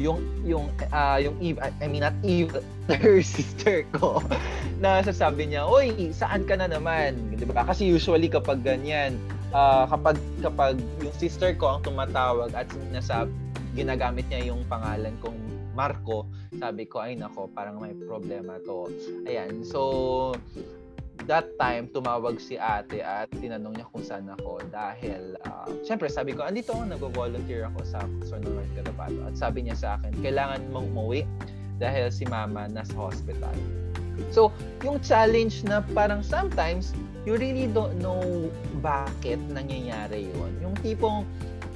yung 0.00 0.24
yung 0.42 0.66
uh, 0.88 1.18
yung 1.20 1.36
Eve 1.38 1.60
I 1.60 1.86
mean 1.86 2.00
not 2.00 2.16
Eve 2.24 2.56
her 2.90 3.22
sister 3.36 3.86
ko. 3.94 4.22
Na 4.82 5.02
sasabi 5.04 5.50
niya 5.50 5.66
oy 5.66 6.10
saan 6.10 6.42
ka 6.46 6.58
na 6.58 6.66
naman? 6.66 7.14
Di 7.34 7.46
ba? 7.46 7.62
Kasi 7.62 7.86
usually 7.86 8.26
kapag 8.26 8.66
ganyan 8.66 9.18
uh, 9.54 9.86
kapag 9.86 10.18
kapag 10.42 10.78
yung 11.02 11.14
sister 11.14 11.54
ko 11.54 11.78
ang 11.78 11.80
tumatawag 11.86 12.50
at 12.56 12.66
sinasabi 12.70 13.30
ginagamit 13.72 14.28
niya 14.28 14.52
yung 14.52 14.68
pangalan 14.68 15.16
kong 15.24 15.38
Marco 15.72 16.28
sabi 16.60 16.84
ko 16.84 17.00
ay 17.00 17.16
nako 17.16 17.48
parang 17.48 17.80
may 17.80 17.96
problema 17.96 18.60
to. 18.60 18.92
Ayan 19.24 19.64
so 19.64 20.36
that 21.26 21.46
time, 21.58 21.86
tumawag 21.90 22.42
si 22.42 22.58
ate 22.58 23.02
at 23.02 23.30
tinanong 23.38 23.78
niya 23.78 23.86
kung 23.90 24.02
saan 24.02 24.26
ako 24.26 24.62
dahil, 24.70 25.38
uh, 25.46 25.68
syempre 25.86 26.10
sabi 26.10 26.34
ko, 26.34 26.42
andito 26.42 26.74
ako, 26.74 26.82
nag-volunteer 26.88 27.68
ako 27.70 27.80
sa 27.86 28.02
Quezon 28.18 28.42
North 28.42 28.70
Cotabato. 28.74 29.20
At 29.26 29.34
sabi 29.38 29.66
niya 29.66 29.76
sa 29.78 29.88
akin, 29.98 30.12
kailangan 30.18 30.60
mong 30.74 30.90
umuwi 30.94 31.22
dahil 31.76 32.12
si 32.12 32.24
mama 32.28 32.68
nasa 32.68 32.92
hospital. 32.96 33.54
So, 34.30 34.52
yung 34.84 35.00
challenge 35.00 35.64
na 35.64 35.80
parang 35.96 36.20
sometimes, 36.20 36.92
you 37.24 37.36
really 37.36 37.68
don't 37.70 37.96
know 38.00 38.50
bakit 38.84 39.40
nangyayari 39.52 40.28
yon 40.32 40.52
Yung 40.60 40.74
tipong, 40.84 41.24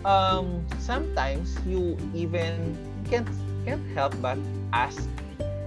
um, 0.05 0.61
sometimes 0.81 1.57
you 1.65 1.97
even 2.13 2.77
can't, 3.09 3.29
can't 3.65 3.83
help 3.97 4.13
but 4.21 4.39
ask 4.73 5.01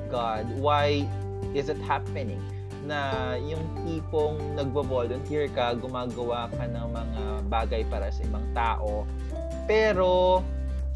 God, 0.09 0.45
why 0.57 1.05
is 1.53 1.69
it 1.69 1.79
happening? 1.85 2.41
Na 2.85 3.33
yung 3.37 3.61
tipong 3.85 4.57
nagvo-volunteer 4.57 5.49
ka, 5.53 5.77
gumagawa 5.77 6.49
ka 6.53 6.65
ng 6.65 6.87
mga 6.89 7.23
bagay 7.49 7.81
para 7.85 8.09
sa 8.09 8.25
ibang 8.25 8.45
tao, 8.57 9.05
pero 9.69 10.41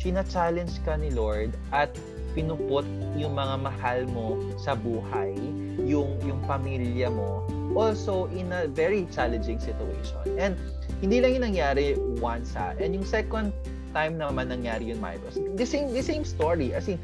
china-challenge 0.02 0.82
ka 0.82 0.98
ni 0.98 1.14
Lord 1.14 1.54
at 1.70 1.94
pinuput 2.34 2.86
yung 3.16 3.38
mga 3.38 3.56
mahal 3.62 4.00
mo 4.10 4.38
sa 4.58 4.74
buhay, 4.74 5.38
yung 5.86 6.18
yung 6.26 6.42
pamilya 6.46 7.10
mo, 7.10 7.46
also 7.78 8.30
in 8.34 8.50
a 8.54 8.70
very 8.70 9.06
challenging 9.14 9.58
situation. 9.62 10.26
And 10.38 10.58
hindi 11.00 11.22
lang 11.22 11.38
yung 11.38 11.46
nangyari 11.54 11.96
once 12.20 12.54
ha. 12.58 12.74
And 12.78 12.94
yung 12.98 13.06
second 13.06 13.54
time 13.94 14.18
naman 14.18 14.50
nangyari 14.50 14.90
yun, 14.92 15.00
Myros. 15.00 15.38
The 15.56 15.66
same, 15.66 15.94
the 15.94 16.02
same 16.02 16.26
story. 16.26 16.74
As 16.74 16.90
in, 16.90 16.98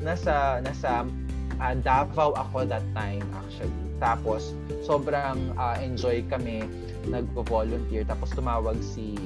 nasa, 0.00 0.62
nasa 0.62 1.04
uh, 1.58 1.74
Davao 1.82 2.32
ako 2.38 2.64
that 2.70 2.86
time 2.94 3.26
actually. 3.44 3.74
Tapos, 3.98 4.54
sobrang 4.86 5.56
uh, 5.58 5.76
enjoy 5.82 6.22
kami 6.30 6.64
nag-volunteer. 7.10 8.06
Tapos 8.06 8.30
tumawag 8.34 8.78
si 8.82 9.18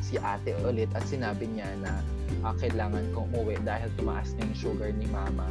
si 0.00 0.18
ate 0.18 0.56
ulit 0.66 0.90
at 0.96 1.04
sinabi 1.06 1.46
niya 1.46 1.68
na 1.78 2.02
uh, 2.42 2.54
kailangan 2.58 3.02
kong 3.12 3.28
umuwi 3.34 3.58
dahil 3.62 3.88
tumaas 3.98 4.32
na 4.38 4.46
yung 4.46 4.58
sugar 4.58 4.90
ni 4.94 5.06
mama 5.10 5.48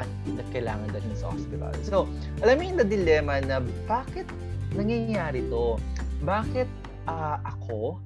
at 0.00 0.08
na 0.24 0.42
kailangan 0.54 0.88
dalhin 0.90 1.16
sa 1.16 1.28
hospital. 1.32 1.72
So, 1.84 2.08
alam 2.40 2.56
mo 2.56 2.62
yung 2.64 2.78
na 2.80 2.86
dilemma 2.86 3.44
na 3.44 3.60
bakit 3.84 4.24
nangyayari 4.72 5.44
to? 5.52 5.76
Bakit 6.24 6.68
uh, 7.08 7.36
ako? 7.44 8.00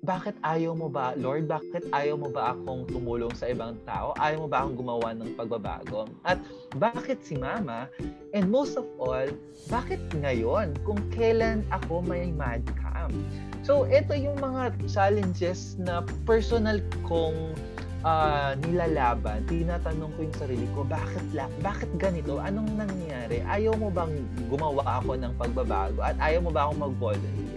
Bakit 0.00 0.40
ayaw 0.40 0.72
mo 0.72 0.88
ba, 0.88 1.12
Lord? 1.12 1.44
Bakit 1.44 1.92
ayaw 1.92 2.16
mo 2.16 2.32
ba 2.32 2.56
akong 2.56 2.88
tumulong 2.88 3.36
sa 3.36 3.52
ibang 3.52 3.76
tao? 3.84 4.16
Ayaw 4.16 4.44
mo 4.44 4.48
ba 4.48 4.64
akong 4.64 4.80
gumawa 4.80 5.12
ng 5.12 5.36
pagbabago? 5.36 6.08
At 6.24 6.40
bakit 6.80 7.20
si 7.20 7.36
Mama? 7.36 7.84
And 8.32 8.48
most 8.48 8.80
of 8.80 8.88
all, 8.96 9.28
bakit 9.68 10.00
ngayon? 10.16 10.72
Kung 10.88 11.04
kailan 11.12 11.68
ako 11.68 12.00
may 12.00 12.32
mad 12.32 12.64
cam? 12.80 13.12
So, 13.60 13.84
ito 13.84 14.16
yung 14.16 14.40
mga 14.40 14.72
challenges 14.88 15.76
na 15.76 16.00
personal 16.24 16.80
kong 17.04 17.52
uh, 18.00 18.56
nilalaban. 18.64 19.44
Tinatanong 19.52 20.16
ko 20.16 20.18
yung 20.24 20.38
sarili 20.40 20.66
ko, 20.72 20.80
bakit 20.88 21.24
la, 21.36 21.44
bakit 21.60 21.92
ganito? 22.00 22.40
Anong 22.40 22.72
nangyayari? 22.72 23.44
Ayaw 23.44 23.76
mo 23.76 23.92
bang 23.92 24.16
gumawa 24.48 25.04
ako 25.04 25.20
ng 25.20 25.36
pagbabago? 25.36 26.00
At 26.00 26.16
ayaw 26.24 26.40
mo 26.40 26.50
ba 26.56 26.68
akong 26.68 26.88
mag-volunteer? 26.88 27.49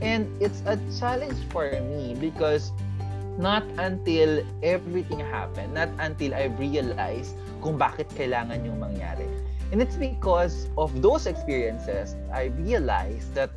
And 0.00 0.28
it's 0.40 0.64
a 0.64 0.80
challenge 0.96 1.36
for 1.52 1.68
me 1.68 2.16
because 2.16 2.72
not 3.36 3.64
until 3.76 4.44
everything 4.62 5.20
happened, 5.20 5.74
not 5.74 5.88
until 6.00 6.34
I 6.34 6.52
realized 6.56 7.36
kung 7.60 7.76
bakit 7.76 8.08
kailangan 8.16 8.64
yung 8.64 8.80
mangyari. 8.80 9.28
And 9.70 9.78
it's 9.78 9.96
because 9.96 10.66
of 10.76 10.90
those 11.00 11.28
experiences, 11.28 12.16
I 12.32 12.50
realized 12.58 13.32
that 13.38 13.52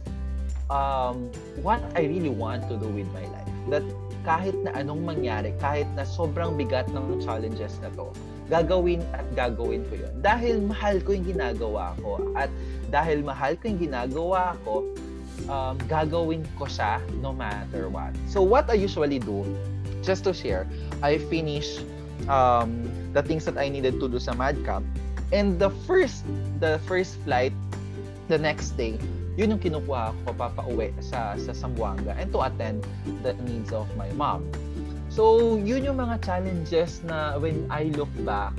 um, 0.69 1.31
what 1.63 1.81
I 1.95 2.05
really 2.05 2.29
want 2.29 2.69
to 2.69 2.77
do 2.77 2.87
with 2.87 3.09
my 3.11 3.25
life. 3.25 3.49
That 3.71 3.83
kahit 4.27 4.55
na 4.61 4.75
anong 4.75 5.03
mangyari, 5.07 5.55
kahit 5.57 5.87
na 5.95 6.03
sobrang 6.03 6.59
bigat 6.59 6.91
ng 6.91 7.23
challenges 7.23 7.79
na 7.79 7.89
to, 7.95 8.11
gagawin 8.51 9.01
at 9.15 9.25
gagawin 9.33 9.87
ko 9.87 10.05
yun. 10.05 10.13
Dahil 10.19 10.63
mahal 10.63 10.99
ko 11.01 11.15
yung 11.15 11.27
ginagawa 11.27 11.95
ko 12.03 12.19
at 12.35 12.51
dahil 12.91 13.23
mahal 13.23 13.55
ko 13.57 13.71
yung 13.71 13.81
ginagawa 13.81 14.59
ko, 14.67 14.83
um, 15.49 15.77
gagawin 15.89 16.45
ko 16.57 16.65
siya 16.65 17.01
no 17.19 17.33
matter 17.33 17.89
what. 17.89 18.13
So 18.27 18.41
what 18.41 18.69
I 18.69 18.77
usually 18.77 19.19
do, 19.19 19.43
just 20.01 20.23
to 20.25 20.33
share, 20.33 20.67
I 21.01 21.17
finish 21.17 21.79
um, 22.27 22.87
the 23.13 23.23
things 23.23 23.45
that 23.45 23.57
I 23.57 23.69
needed 23.69 23.99
to 23.99 24.07
do 24.07 24.19
sa 24.19 24.33
MadCamp. 24.33 24.83
And 25.33 25.57
the 25.57 25.73
first, 25.89 26.23
the 26.59 26.77
first 26.85 27.17
flight, 27.25 27.53
the 28.29 28.37
next 28.37 28.77
day, 28.77 28.99
yun 29.33 29.57
yung 29.57 29.61
kinukuha 29.61 30.13
ko 30.25 30.29
papauwi 30.37 30.93
sa, 31.01 31.33
sa 31.41 31.51
Sambuanga 31.57 32.13
and 32.21 32.29
to 32.29 32.45
attend 32.45 32.85
the 33.25 33.33
needs 33.49 33.73
of 33.73 33.89
my 33.97 34.09
mom. 34.13 34.45
So, 35.09 35.57
yun 35.61 35.85
yung 35.85 35.97
mga 35.97 36.21
challenges 36.25 37.01
na 37.05 37.37
when 37.37 37.65
I 37.69 37.89
look 37.97 38.09
back, 38.25 38.53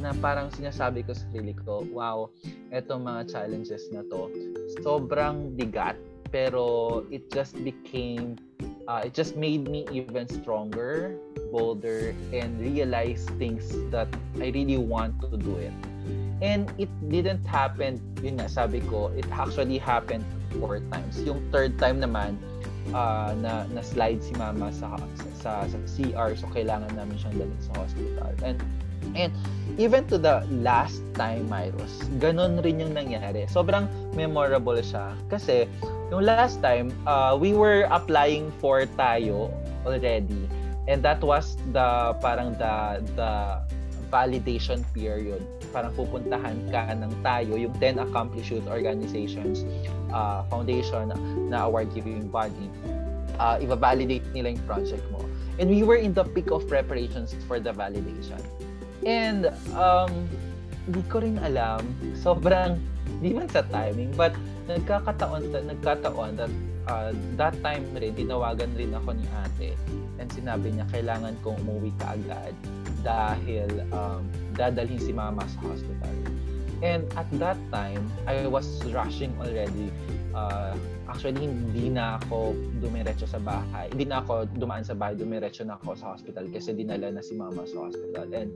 na 0.00 0.10
parang 0.16 0.48
sinasabi 0.50 1.04
ko 1.04 1.12
sa 1.12 1.22
sarili 1.30 1.54
ko, 1.54 1.84
wow, 1.92 2.32
etong 2.72 3.04
mga 3.04 3.28
challenges 3.28 3.86
na 3.92 4.02
to, 4.08 4.32
sobrang 4.80 5.52
bigat, 5.54 5.94
pero 6.32 7.04
it 7.12 7.30
just 7.30 7.54
became, 7.62 8.40
uh, 8.88 9.04
it 9.04 9.12
just 9.12 9.36
made 9.36 9.68
me 9.68 9.84
even 9.92 10.26
stronger, 10.26 11.14
bolder, 11.52 12.16
and 12.32 12.58
realize 12.58 13.28
things 13.36 13.68
that 13.92 14.08
I 14.40 14.48
really 14.50 14.80
want 14.80 15.20
to 15.20 15.36
do 15.36 15.54
it. 15.60 15.76
And 16.42 16.72
it 16.80 16.90
didn't 17.06 17.44
happen, 17.46 18.02
yun 18.18 18.40
nga, 18.40 18.48
sabi 18.48 18.82
ko, 18.90 19.14
it 19.14 19.28
actually 19.30 19.78
happened 19.78 20.26
four 20.58 20.82
times. 20.90 21.22
Yung 21.22 21.38
third 21.54 21.78
time 21.78 22.02
naman, 22.02 22.34
uh, 22.90 23.36
na, 23.38 23.68
na 23.70 23.82
slide 23.84 24.24
si 24.24 24.34
mama 24.34 24.74
sa, 24.74 24.98
sa, 25.38 25.68
sa 25.70 25.78
CR, 25.86 26.34
so 26.34 26.50
kailangan 26.50 26.90
namin 26.98 27.14
siyang 27.14 27.46
dalhin 27.46 27.62
sa 27.62 27.78
hospital. 27.78 28.32
And 28.42 28.58
And 29.14 29.32
even 29.78 30.06
to 30.08 30.18
the 30.18 30.44
last 30.50 31.02
time, 31.14 31.48
Myros, 31.48 32.02
ganun 32.20 32.60
rin 32.60 32.80
yung 32.80 32.94
nangyari. 32.96 33.48
Sobrang 33.48 33.88
memorable 34.16 34.78
siya. 34.80 35.16
Kasi, 35.28 35.68
yung 36.12 36.24
last 36.24 36.60
time, 36.60 36.92
uh, 37.08 37.36
we 37.38 37.52
were 37.56 37.88
applying 37.88 38.52
for 38.60 38.84
tayo 38.96 39.52
already. 39.88 40.48
And 40.90 41.00
that 41.06 41.22
was 41.22 41.56
the, 41.70 42.16
parang 42.18 42.58
the, 42.58 43.00
the 43.14 43.32
validation 44.12 44.84
period. 44.92 45.40
Parang 45.72 45.96
pupuntahan 45.96 46.68
ka 46.68 46.92
ng 46.92 47.12
tayo, 47.24 47.56
yung 47.56 47.72
10 47.80 48.02
Accomplished 48.10 48.52
Youth 48.52 48.68
Organizations 48.68 49.64
uh, 50.12 50.44
Foundation 50.52 51.08
na 51.48 51.64
award-giving 51.64 52.28
body. 52.28 52.68
Uh, 53.40 53.56
i-validate 53.64 54.26
nila 54.36 54.52
yung 54.52 54.64
project 54.68 55.04
mo. 55.08 55.24
And 55.56 55.72
we 55.72 55.80
were 55.80 55.96
in 55.96 56.12
the 56.12 56.24
peak 56.24 56.52
of 56.52 56.68
preparations 56.68 57.32
for 57.48 57.56
the 57.56 57.72
validation. 57.72 58.40
And 59.02 59.50
um, 59.74 60.30
hindi 60.86 61.02
ko 61.10 61.22
rin 61.22 61.38
alam, 61.42 61.82
sobrang, 62.18 62.78
di 63.22 63.34
man 63.34 63.50
sa 63.50 63.62
timing, 63.70 64.14
but 64.14 64.34
nagkakataon, 64.66 65.50
nagkataon 65.50 66.38
that 66.38 66.52
uh, 66.86 67.10
that 67.38 67.54
time 67.62 67.86
rin, 67.94 68.14
tinawagan 68.14 68.70
rin 68.74 68.94
ako 68.94 69.14
ni 69.14 69.26
ate 69.42 69.74
and 70.18 70.30
sinabi 70.30 70.70
niya, 70.74 70.86
kailangan 70.90 71.34
kong 71.42 71.58
umuwi 71.66 71.90
ka 71.98 72.14
agad 72.14 72.54
dahil 73.02 73.68
um, 73.90 74.22
dadalhin 74.54 74.98
si 74.98 75.10
mama 75.10 75.42
sa 75.50 75.58
hospital. 75.66 76.14
And 76.82 77.06
at 77.14 77.30
that 77.38 77.58
time, 77.70 78.02
I 78.26 78.46
was 78.50 78.66
rushing 78.90 79.30
already. 79.38 79.94
Uh, 80.34 80.74
actually, 81.06 81.46
hindi 81.46 81.94
na 81.94 82.18
ako 82.18 82.58
dumiretso 82.82 83.30
sa 83.30 83.38
bahay. 83.38 83.86
Hindi 83.94 84.10
na 84.10 84.18
ako 84.18 84.50
dumaan 84.58 84.82
sa 84.82 84.98
bahay, 84.98 85.14
dumiretso 85.14 85.62
na 85.62 85.78
ako 85.78 85.94
sa 85.94 86.18
hospital 86.18 86.50
kasi 86.50 86.74
dinala 86.74 87.14
na 87.14 87.22
si 87.22 87.38
mama 87.38 87.62
sa 87.70 87.86
hospital. 87.86 88.26
And 88.34 88.50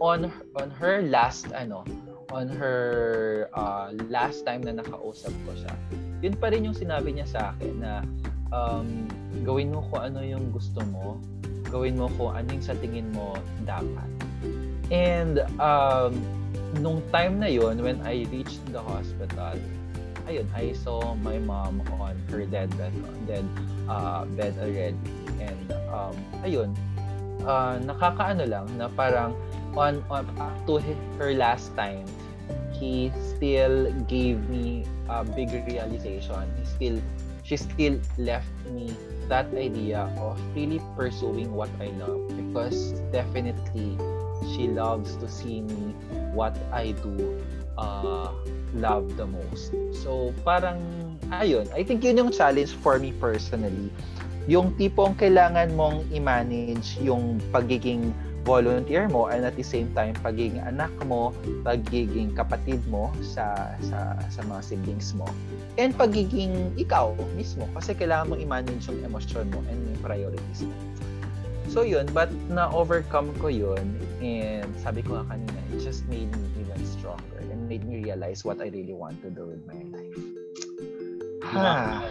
on 0.00 0.28
on 0.58 0.68
her 0.70 1.00
last 1.04 1.48
ano, 1.56 1.84
on 2.30 2.48
her 2.48 3.48
uh, 3.56 3.92
last 4.12 4.44
time 4.44 4.60
na 4.60 4.76
nakausap 4.76 5.32
ko 5.48 5.52
siya, 5.56 5.74
yun 6.20 6.36
pa 6.36 6.52
rin 6.52 6.66
yung 6.66 6.76
sinabi 6.76 7.16
niya 7.16 7.26
sa 7.28 7.40
akin 7.54 7.74
na 7.80 8.04
um, 8.52 9.08
gawin 9.46 9.72
mo 9.72 9.80
kung 9.88 10.12
ano 10.12 10.20
yung 10.20 10.52
gusto 10.52 10.84
mo 10.92 11.16
gawin 11.70 11.94
mo 11.96 12.10
kung 12.18 12.34
ano 12.34 12.50
yung 12.50 12.66
sa 12.66 12.74
tingin 12.76 13.06
mo 13.14 13.38
dapat. 13.62 14.10
And 14.90 15.38
um, 15.62 16.18
nung 16.82 17.00
time 17.14 17.38
na 17.38 17.46
yon 17.46 17.78
when 17.78 18.02
I 18.02 18.26
reached 18.28 18.60
the 18.74 18.82
hospital, 18.82 19.54
ayun, 20.26 20.46
I 20.50 20.74
saw 20.74 21.14
my 21.22 21.38
mom 21.38 21.80
on 22.02 22.18
her 22.34 22.42
dead 22.42 22.74
bed, 22.74 22.92
dead 23.24 23.46
uh, 23.86 24.26
bed 24.34 24.58
already. 24.58 24.98
And 25.38 25.66
um, 25.94 26.14
ayun, 26.42 26.74
uh, 27.46 27.78
nakakaano 27.86 28.50
lang 28.50 28.66
na 28.74 28.90
parang 28.90 29.38
on, 29.76 30.04
on 30.10 30.26
up 30.38 30.54
to 30.66 30.78
her 31.18 31.34
last 31.34 31.74
time, 31.76 32.06
he 32.72 33.12
still 33.36 33.92
gave 34.08 34.48
me 34.48 34.84
a 35.08 35.24
big 35.24 35.52
realization. 35.52 36.48
He 36.58 36.64
still, 36.64 36.98
she 37.42 37.56
still 37.56 38.00
left 38.18 38.50
me 38.72 38.96
that 39.28 39.46
idea 39.54 40.10
of 40.18 40.40
really 40.56 40.82
pursuing 40.96 41.54
what 41.54 41.70
I 41.78 41.94
love 42.02 42.26
because 42.34 42.98
definitely 43.14 43.94
she 44.50 44.66
loves 44.66 45.14
to 45.16 45.28
see 45.28 45.62
me 45.62 45.94
what 46.34 46.56
I 46.72 46.92
do 46.98 47.38
uh, 47.78 48.32
love 48.74 49.16
the 49.16 49.26
most. 49.26 49.72
So 49.94 50.34
parang 50.44 50.82
ayun, 51.30 51.70
I 51.72 51.86
think 51.86 52.02
yun 52.02 52.18
yung 52.18 52.32
challenge 52.34 52.74
for 52.82 52.98
me 52.98 53.14
personally. 53.22 53.90
Yung 54.50 54.74
tipong 54.74 55.14
kailangan 55.14 55.76
mong 55.78 56.10
i-manage 56.10 56.98
yung 56.98 57.38
pagiging 57.54 58.10
volunteer 58.44 59.08
mo 59.08 59.28
and 59.28 59.44
at 59.44 59.54
the 59.56 59.64
same 59.64 59.88
time 59.92 60.16
pagiging 60.24 60.60
anak 60.64 60.90
mo, 61.04 61.32
pagiging 61.62 62.32
kapatid 62.32 62.80
mo 62.88 63.12
sa 63.20 63.76
sa 63.84 64.16
sa 64.32 64.40
mga 64.48 64.60
siblings 64.64 65.12
mo 65.12 65.28
and 65.76 65.92
pagiging 65.96 66.72
ikaw 66.80 67.12
mismo 67.36 67.68
kasi 67.76 67.92
kailangan 67.92 68.32
mo 68.32 68.34
i-manage 68.40 68.88
yung 68.88 69.00
emosyon 69.04 69.46
mo 69.52 69.60
and 69.68 69.78
yung 69.84 70.00
priorities 70.00 70.64
mo. 70.64 70.74
So 71.70 71.86
yun, 71.86 72.10
but 72.10 72.34
na-overcome 72.50 73.30
ko 73.38 73.46
yun 73.46 73.94
and 74.18 74.66
sabi 74.82 75.06
ko 75.06 75.22
nga 75.22 75.36
kanina, 75.36 75.60
it 75.70 75.78
just 75.86 76.02
made 76.10 76.26
me 76.26 76.46
even 76.58 76.82
stronger 76.82 77.38
and 77.46 77.70
made 77.70 77.86
me 77.86 78.02
realize 78.02 78.42
what 78.42 78.58
I 78.58 78.74
really 78.74 78.96
want 78.96 79.22
to 79.22 79.30
do 79.30 79.46
with 79.46 79.62
my 79.70 79.78
life. 79.94 80.18
Ha. 81.46 82.02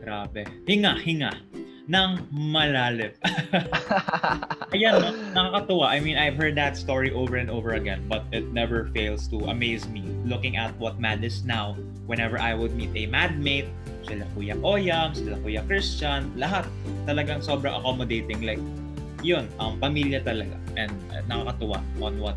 Grabe. 0.00 0.48
Hinga, 0.64 0.96
hinga 1.04 1.53
ng 1.84 2.10
malalim. 2.32 3.12
Ayan, 4.74 5.04
no? 5.04 5.10
nakakatuwa. 5.36 5.86
I 5.92 6.00
mean, 6.00 6.16
I've 6.16 6.36
heard 6.36 6.56
that 6.56 6.76
story 6.80 7.12
over 7.12 7.36
and 7.36 7.52
over 7.52 7.76
again, 7.76 8.08
but 8.08 8.24
it 8.32 8.48
never 8.56 8.88
fails 8.96 9.28
to 9.28 9.40
amaze 9.52 9.84
me 9.88 10.04
looking 10.24 10.56
at 10.56 10.72
what 10.80 10.96
Mad 10.96 11.20
is 11.20 11.44
now. 11.44 11.76
Whenever 12.08 12.40
I 12.40 12.56
would 12.56 12.72
meet 12.72 12.92
a 12.96 13.04
madmate, 13.06 13.68
sila 14.08 14.24
Kuya 14.32 14.56
Oyam, 14.64 15.12
sila 15.12 15.36
Kuya 15.44 15.60
Christian, 15.68 16.32
lahat 16.40 16.64
talagang 17.04 17.44
sobrang 17.44 17.76
accommodating. 17.76 18.40
Like, 18.40 18.60
yun, 19.20 19.48
um, 19.60 19.76
pamilya 19.76 20.24
talaga. 20.24 20.56
And 20.80 20.92
uh, 21.12 21.20
nakakatuwa 21.28 21.84
on 22.00 22.16
what 22.16 22.36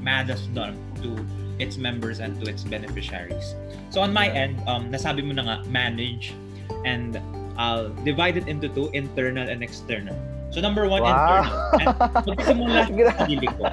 Mad 0.00 0.32
has 0.32 0.48
done 0.56 0.80
to 1.04 1.20
its 1.60 1.76
members 1.76 2.18
and 2.24 2.40
to 2.40 2.48
its 2.48 2.64
beneficiaries. 2.64 3.54
So 3.92 4.00
on 4.00 4.16
my 4.16 4.32
end, 4.32 4.56
um, 4.64 4.88
nasabi 4.88 5.20
mo 5.20 5.36
na 5.36 5.44
nga, 5.44 5.56
manage 5.68 6.32
and 6.88 7.20
I'll 7.56 7.90
divide 8.04 8.36
it 8.36 8.48
into 8.48 8.68
two, 8.68 8.88
internal 8.92 9.48
and 9.48 9.62
external. 9.62 10.16
So 10.52 10.60
number 10.60 10.88
one, 10.88 11.02
wow. 11.02 11.16
internal. 11.16 11.52
And 11.80 11.88
magsisimula 12.28 12.80
sa 12.88 13.24
sarili 13.24 13.48
ko. 13.56 13.64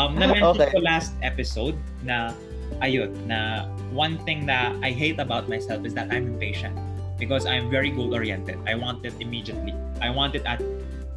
Um, 0.00 0.16
na-mention 0.16 0.56
okay. 0.56 0.72
ko 0.72 0.80
last 0.80 1.12
episode 1.20 1.76
na 2.04 2.32
ayun, 2.80 3.12
na 3.28 3.68
one 3.92 4.16
thing 4.24 4.48
that 4.48 4.72
I 4.80 4.90
hate 4.90 5.20
about 5.20 5.48
myself 5.48 5.84
is 5.84 5.92
that 5.94 6.08
I'm 6.08 6.24
impatient 6.36 6.72
because 7.20 7.44
I'm 7.44 7.68
very 7.68 7.92
goal-oriented. 7.92 8.56
I 8.64 8.74
want 8.74 9.04
it 9.04 9.12
immediately. 9.20 9.76
I 10.00 10.08
want 10.08 10.34
it 10.34 10.42
at 10.48 10.64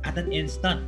at 0.04 0.20
an 0.20 0.36
instant. 0.36 0.84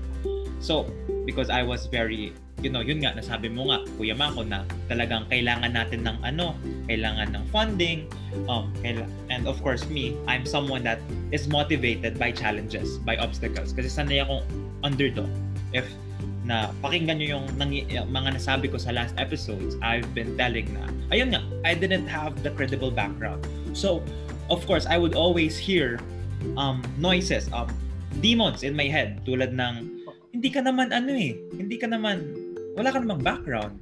So, 0.59 0.91
because 1.23 1.49
I 1.49 1.63
was 1.63 1.87
very 1.87 2.35
you 2.65 2.73
know, 2.73 2.81
yun 2.81 3.05
nga, 3.05 3.13
nasabi 3.13 3.53
mo 3.53 3.69
nga, 3.69 3.85
Kuya 3.97 4.17
Mako, 4.17 4.41
na 4.41 4.65
talagang 4.89 5.29
kailangan 5.29 5.77
natin 5.77 6.01
ng 6.09 6.17
ano, 6.25 6.57
kailangan 6.89 7.37
ng 7.37 7.43
funding, 7.53 8.09
um, 8.49 8.73
and 8.83 9.45
of 9.45 9.61
course 9.61 9.85
me, 9.89 10.17
I'm 10.25 10.41
someone 10.41 10.81
that 10.89 10.97
is 11.29 11.45
motivated 11.45 12.17
by 12.17 12.33
challenges, 12.33 12.97
by 13.05 13.17
obstacles. 13.21 13.73
Kasi 13.73 13.89
sanay 13.93 14.25
akong 14.25 14.41
underdog. 14.81 15.29
If 15.69 15.85
na 16.47 16.71
pakinggan 16.79 17.19
nyo 17.19 17.27
yung, 17.37 17.45
nangi, 17.59 17.85
mga 17.91 18.39
nasabi 18.39 18.71
ko 18.71 18.79
sa 18.79 18.95
last 18.95 19.13
episodes, 19.19 19.75
I've 19.83 20.07
been 20.15 20.33
telling 20.39 20.71
na, 20.73 20.89
ayun 21.11 21.35
nga, 21.35 21.43
I 21.67 21.75
didn't 21.75 22.07
have 22.07 22.39
the 22.41 22.55
credible 22.55 22.89
background. 22.89 23.43
So, 23.75 24.01
of 24.49 24.63
course, 24.65 24.87
I 24.87 24.97
would 24.97 25.13
always 25.13 25.59
hear 25.59 25.99
um, 26.55 26.81
noises, 26.97 27.51
um, 27.51 27.67
demons 28.23 28.63
in 28.63 28.73
my 28.73 28.87
head, 28.87 29.21
tulad 29.27 29.53
ng, 29.53 30.07
hindi 30.31 30.49
ka 30.53 30.63
naman 30.63 30.95
ano 30.95 31.11
eh, 31.11 31.35
hindi 31.57 31.75
ka 31.75 31.91
naman 31.91 32.46
wala 32.77 32.93
ka 32.93 33.01
namang 33.01 33.25
background. 33.25 33.81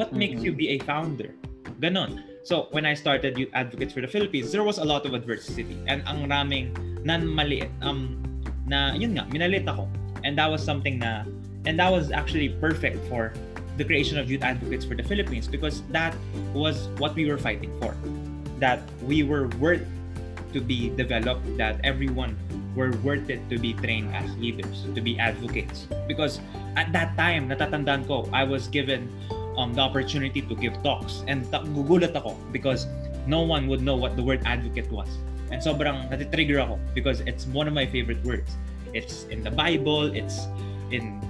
What 0.00 0.08
mm-hmm. 0.08 0.18
makes 0.18 0.40
you 0.40 0.56
be 0.56 0.74
a 0.74 0.78
founder? 0.80 1.36
Ganon. 1.78 2.24
So, 2.44 2.72
when 2.72 2.88
I 2.88 2.96
started 2.96 3.36
Youth 3.36 3.52
Advocates 3.52 3.92
for 3.92 4.00
the 4.00 4.08
Philippines, 4.08 4.52
there 4.52 4.64
was 4.64 4.80
a 4.80 4.84
lot 4.84 5.04
of 5.04 5.12
adversity. 5.12 5.76
And 5.86 6.00
ang 6.08 6.28
raming 6.28 6.72
nan 7.04 7.28
maliit, 7.28 7.68
um, 7.84 8.16
na 8.64 8.96
yun 8.96 9.16
nga, 9.16 9.28
minalit 9.28 9.68
ako. 9.68 9.88
And 10.24 10.36
that 10.40 10.48
was 10.48 10.64
something 10.64 10.98
na, 10.98 11.28
and 11.68 11.76
that 11.76 11.92
was 11.92 12.12
actually 12.12 12.56
perfect 12.60 13.00
for 13.12 13.36
the 13.76 13.84
creation 13.84 14.16
of 14.16 14.30
Youth 14.30 14.44
Advocates 14.44 14.84
for 14.84 14.96
the 14.96 15.04
Philippines 15.04 15.48
because 15.48 15.84
that 15.92 16.16
was 16.52 16.88
what 16.96 17.12
we 17.16 17.28
were 17.28 17.40
fighting 17.40 17.72
for. 17.80 17.96
That 18.60 18.80
we 19.04 19.24
were 19.24 19.48
worth 19.60 19.84
to 20.52 20.60
be 20.60 20.88
developed, 20.96 21.44
that 21.58 21.80
everyone 21.84 22.36
were 22.74 22.92
worth 23.02 23.30
it 23.30 23.40
to 23.50 23.58
be 23.58 23.72
trained 23.74 24.14
as 24.14 24.28
leaders, 24.36 24.86
to 24.94 25.00
be 25.00 25.18
advocates. 25.18 25.86
Because 26.06 26.40
at 26.76 26.92
that 26.92 27.16
time, 27.16 27.48
natatandaan 27.48 28.06
ko, 28.06 28.28
I 28.32 28.44
was 28.44 28.66
given 28.68 29.08
um, 29.56 29.74
the 29.74 29.80
opportunity 29.80 30.42
to 30.42 30.54
give 30.54 30.74
talks. 30.82 31.22
And 31.26 31.46
ta- 31.50 31.62
gugulat 31.62 32.14
ako 32.14 32.36
because 32.52 32.86
no 33.26 33.42
one 33.42 33.68
would 33.68 33.82
know 33.82 33.96
what 33.96 34.16
the 34.16 34.22
word 34.22 34.42
advocate 34.44 34.90
was. 34.90 35.08
And 35.50 35.62
sobrang 35.62 36.10
natitrigger 36.10 36.58
ako 36.62 36.78
because 36.94 37.20
it's 37.24 37.46
one 37.46 37.68
of 37.68 37.74
my 37.74 37.86
favorite 37.86 38.22
words. 38.24 38.50
It's 38.94 39.24
in 39.30 39.42
the 39.42 39.50
Bible, 39.50 40.10
it's 40.14 40.46
in 40.90 41.22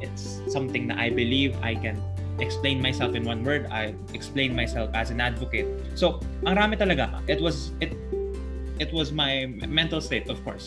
it's 0.00 0.42
something 0.48 0.88
that 0.88 0.98
I 0.98 1.10
believe 1.10 1.56
I 1.62 1.74
can 1.76 1.96
explain 2.40 2.82
myself 2.82 3.14
in 3.14 3.24
one 3.24 3.44
word. 3.44 3.68
I 3.70 3.94
explain 4.12 4.56
myself 4.56 4.90
as 4.94 5.10
an 5.10 5.20
advocate. 5.20 5.68
So, 5.94 6.20
ang 6.44 6.56
rami 6.56 6.76
talaga. 6.76 7.22
It 7.28 7.40
was 7.40 7.70
it 7.80 7.94
it 8.82 8.90
was 8.90 9.14
my 9.14 9.46
mental 9.70 10.02
state, 10.02 10.26
of 10.26 10.42
course. 10.42 10.66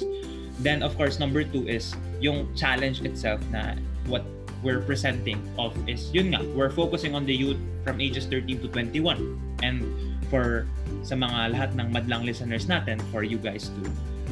Then, 0.63 0.80
of 0.80 0.95
course, 0.95 1.19
number 1.19 1.43
two 1.43 1.67
is 1.67 1.91
yung 2.23 2.47
challenge 2.56 3.04
itself 3.04 3.43
na 3.51 3.75
what 4.08 4.23
we're 4.63 4.80
presenting 4.80 5.38
of 5.60 5.75
is 5.84 6.08
yun 6.15 6.32
nga, 6.32 6.41
we're 6.56 6.71
focusing 6.71 7.12
on 7.13 7.28
the 7.28 7.36
youth 7.36 7.60
from 7.84 7.99
ages 7.99 8.23
13 8.32 8.63
to 8.63 8.67
21. 8.71 9.19
And 9.60 9.84
for 10.32 10.63
sa 11.04 11.19
mga 11.19 11.54
lahat 11.54 11.69
ng 11.75 11.91
madlang 11.91 12.23
listeners 12.23 12.65
natin, 12.71 13.04
for 13.12 13.21
you 13.21 13.38
guys 13.38 13.67
to 13.67 13.82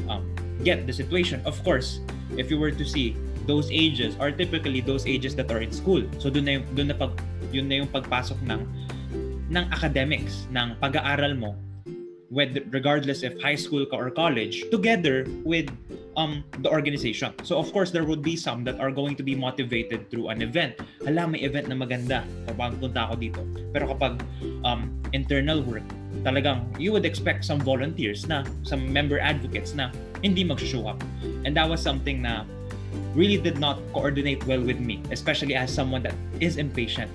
um, 0.08 0.24
get 0.64 0.88
the 0.88 0.94
situation. 0.96 1.44
Of 1.44 1.60
course, 1.62 2.00
if 2.40 2.48
you 2.48 2.56
were 2.56 2.72
to 2.72 2.84
see 2.88 3.14
those 3.44 3.68
ages 3.68 4.16
are 4.16 4.32
typically 4.32 4.80
those 4.80 5.04
ages 5.04 5.36
that 5.36 5.52
are 5.52 5.60
in 5.60 5.70
school. 5.70 6.00
So 6.16 6.32
doon 6.32 6.44
na 6.48 6.52
yung, 6.58 6.66
doon 6.72 6.88
na 6.88 6.96
pag 6.96 7.12
yun 7.52 7.68
na 7.68 7.84
yung 7.84 7.90
pagpasok 7.92 8.40
ng 8.48 8.64
ng 9.52 9.64
academics, 9.70 10.48
ng 10.48 10.72
pag-aaral 10.80 11.36
mo 11.36 11.52
whether 12.34 12.60
regardless 12.74 13.22
if 13.22 13.38
high 13.38 13.54
school 13.54 13.86
or 13.94 14.10
college 14.10 14.66
together 14.74 15.22
with 15.46 15.70
um 16.18 16.42
the 16.66 16.70
organization. 16.70 17.30
So 17.46 17.62
of 17.62 17.70
course 17.70 17.94
there 17.94 18.02
would 18.02 18.20
be 18.20 18.34
some 18.34 18.66
that 18.66 18.82
are 18.82 18.90
going 18.90 19.14
to 19.16 19.22
be 19.22 19.38
motivated 19.38 20.10
through 20.10 20.34
an 20.34 20.42
event. 20.42 20.74
Hala 21.06 21.30
may 21.30 21.46
event 21.46 21.70
na 21.70 21.78
maganda, 21.78 22.26
punta 22.50 23.06
ako 23.06 23.14
dito. 23.14 23.40
Pero 23.70 23.94
kapag 23.94 24.18
um 24.66 24.90
internal 25.14 25.62
work, 25.62 25.86
talagang 26.26 26.66
you 26.74 26.90
would 26.90 27.06
expect 27.06 27.46
some 27.46 27.62
volunteers 27.62 28.26
na 28.26 28.42
some 28.66 28.82
member 28.90 29.22
advocates 29.22 29.78
na 29.78 29.94
hindi 30.26 30.42
mag-show 30.42 30.90
up. 30.90 30.98
And 31.46 31.54
that 31.54 31.70
was 31.70 31.78
something 31.78 32.26
na 32.26 32.42
really 33.14 33.38
did 33.38 33.62
not 33.62 33.78
coordinate 33.94 34.42
well 34.46 34.62
with 34.62 34.82
me, 34.82 34.98
especially 35.14 35.54
as 35.54 35.70
someone 35.70 36.02
that 36.02 36.18
is 36.42 36.58
impatient. 36.58 37.10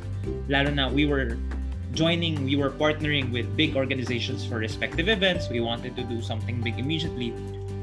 Lalo 0.47 0.71
na 0.71 0.87
we 0.87 1.03
were 1.03 1.35
joining, 1.93 2.45
we 2.45 2.55
were 2.55 2.69
partnering 2.69 3.31
with 3.31 3.55
big 3.57 3.75
organizations 3.75 4.45
for 4.45 4.57
respective 4.57 5.09
events. 5.09 5.49
We 5.49 5.59
wanted 5.59 5.95
to 5.95 6.03
do 6.03 6.21
something 6.21 6.61
big 6.61 6.79
immediately. 6.79 7.33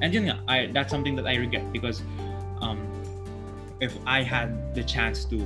And 0.00 0.12
yun 0.12 0.24
nga, 0.24 0.38
I, 0.46 0.66
that's 0.72 0.90
something 0.90 1.16
that 1.16 1.26
I 1.26 1.36
regret 1.36 1.72
because 1.72 2.02
um, 2.60 2.78
if 3.80 3.96
I 4.06 4.22
had 4.22 4.74
the 4.74 4.84
chance 4.84 5.24
to 5.26 5.40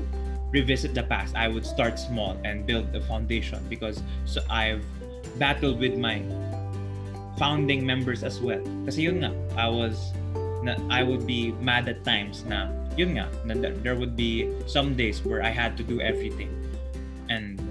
revisit 0.51 0.95
the 0.95 1.05
past, 1.05 1.37
I 1.37 1.49
would 1.49 1.65
start 1.65 1.99
small 1.99 2.37
and 2.45 2.67
build 2.67 2.95
a 2.95 3.01
foundation 3.01 3.65
because 3.69 4.03
so 4.25 4.43
I've 4.51 4.85
battled 5.39 5.79
with 5.79 5.97
my 5.97 6.23
founding 7.39 7.87
members 7.87 8.23
as 8.23 8.41
well. 8.41 8.61
Kasi 8.85 9.03
yun 9.07 9.23
nga, 9.23 9.33
I 9.57 9.69
was, 9.69 10.13
na, 10.63 10.77
I 10.91 11.03
would 11.03 11.27
be 11.27 11.53
mad 11.63 11.89
at 11.89 12.05
times 12.05 12.45
na, 12.45 12.69
yun 12.97 13.17
nga, 13.17 13.31
na, 13.47 13.55
there 13.55 13.95
would 13.95 14.17
be 14.17 14.51
some 14.67 14.95
days 14.95 15.25
where 15.25 15.43
I 15.43 15.51
had 15.51 15.77
to 15.79 15.83
do 15.83 16.01
everything. 16.01 16.51
And 17.31 17.63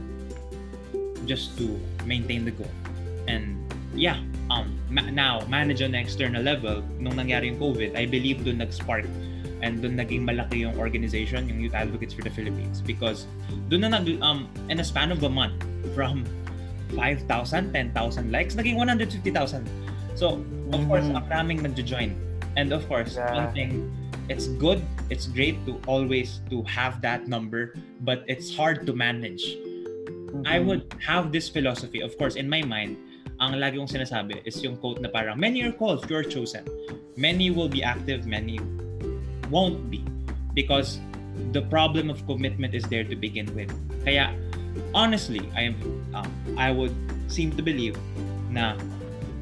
just 1.29 1.53
to 1.61 1.77
maintain 2.09 2.41
the 2.41 2.51
goal. 2.57 2.73
And 3.29 3.61
yeah, 3.93 4.17
um, 4.49 4.73
ma- 4.89 5.13
now, 5.13 5.45
manage 5.45 5.85
on 5.85 5.93
external 5.93 6.41
level, 6.41 6.81
nung 6.97 7.13
nangyari 7.13 7.53
yung 7.53 7.61
COVID, 7.61 7.93
I 7.93 8.09
believe 8.09 8.41
doon 8.41 8.65
nag-spark 8.65 9.05
and 9.61 9.77
doon 9.85 9.93
naging 9.93 10.25
malaki 10.25 10.65
yung 10.65 10.73
organization, 10.81 11.45
yung 11.45 11.61
Youth 11.61 11.77
Advocates 11.77 12.17
for 12.17 12.25
the 12.25 12.33
Philippines. 12.33 12.81
Because 12.81 13.29
doon 13.69 13.85
na 13.85 14.01
nag, 14.01 14.09
um, 14.25 14.49
in 14.73 14.81
a 14.81 14.85
span 14.85 15.13
of 15.13 15.21
a 15.21 15.29
month, 15.29 15.61
from 15.93 16.25
5,000, 16.97 17.29
10,000 17.69 18.31
likes, 18.33 18.57
naging 18.57 18.75
150,000. 18.75 19.69
So, 20.17 20.41
of 20.73 20.81
course, 20.89 21.05
mm-hmm. 21.05 21.21
ang 21.21 21.29
daming 21.29 21.61
nag-join. 21.61 22.17
And 22.57 22.73
of 22.73 22.89
course, 22.89 23.15
yeah. 23.15 23.45
one 23.45 23.53
thing, 23.53 23.93
it's 24.27 24.49
good, 24.57 24.81
it's 25.13 25.29
great 25.29 25.61
to 25.69 25.77
always 25.85 26.41
to 26.49 26.65
have 26.65 27.01
that 27.05 27.29
number, 27.29 27.77
but 28.01 28.25
it's 28.25 28.49
hard 28.49 28.89
to 28.89 28.93
manage 28.97 29.57
Mm-hmm. 30.29 30.45
I 30.45 30.57
would 30.61 30.85
have 31.01 31.33
this 31.33 31.49
philosophy, 31.49 32.01
of 32.01 32.17
course, 32.17 32.37
in 32.37 32.45
my 32.45 32.61
mind, 32.61 32.97
ang 33.39 33.57
lagi 33.57 33.79
kong 33.79 33.89
sinasabi 33.89 34.43
is 34.43 34.59
yung 34.61 34.77
quote 34.77 35.01
na 35.01 35.09
parang, 35.09 35.39
many 35.39 35.63
are 35.63 35.73
called, 35.73 36.05
few 36.05 36.19
are 36.21 36.27
chosen. 36.27 36.61
Many 37.17 37.49
will 37.49 37.71
be 37.71 37.81
active, 37.81 38.27
many 38.27 38.59
won't 39.49 39.89
be. 39.89 40.05
Because 40.53 40.99
the 41.55 41.63
problem 41.71 42.11
of 42.11 42.21
commitment 42.27 42.75
is 42.75 42.83
there 42.91 43.07
to 43.07 43.15
begin 43.15 43.47
with. 43.55 43.71
Kaya, 44.03 44.35
honestly, 44.93 45.41
I 45.55 45.73
am, 45.73 45.75
um, 46.13 46.29
I 46.59 46.69
would 46.69 46.93
seem 47.31 47.55
to 47.55 47.63
believe 47.63 47.95
na 48.51 48.75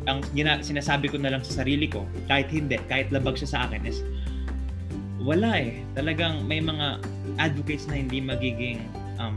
ang 0.08 0.24
gina, 0.32 0.64
sinasabi 0.64 1.12
ko 1.12 1.20
na 1.20 1.36
lang 1.36 1.44
sa 1.44 1.64
sarili 1.64 1.92
ko, 1.92 2.08
kahit 2.32 2.48
hindi, 2.48 2.80
kahit 2.88 3.12
labag 3.12 3.36
siya 3.36 3.50
sa 3.50 3.60
akin 3.68 3.84
is, 3.84 4.00
wala 5.20 5.60
eh. 5.60 5.84
Talagang 5.98 6.48
may 6.48 6.64
mga 6.64 7.04
advocates 7.42 7.90
na 7.92 8.00
hindi 8.00 8.24
magiging 8.24 8.88
um, 9.20 9.36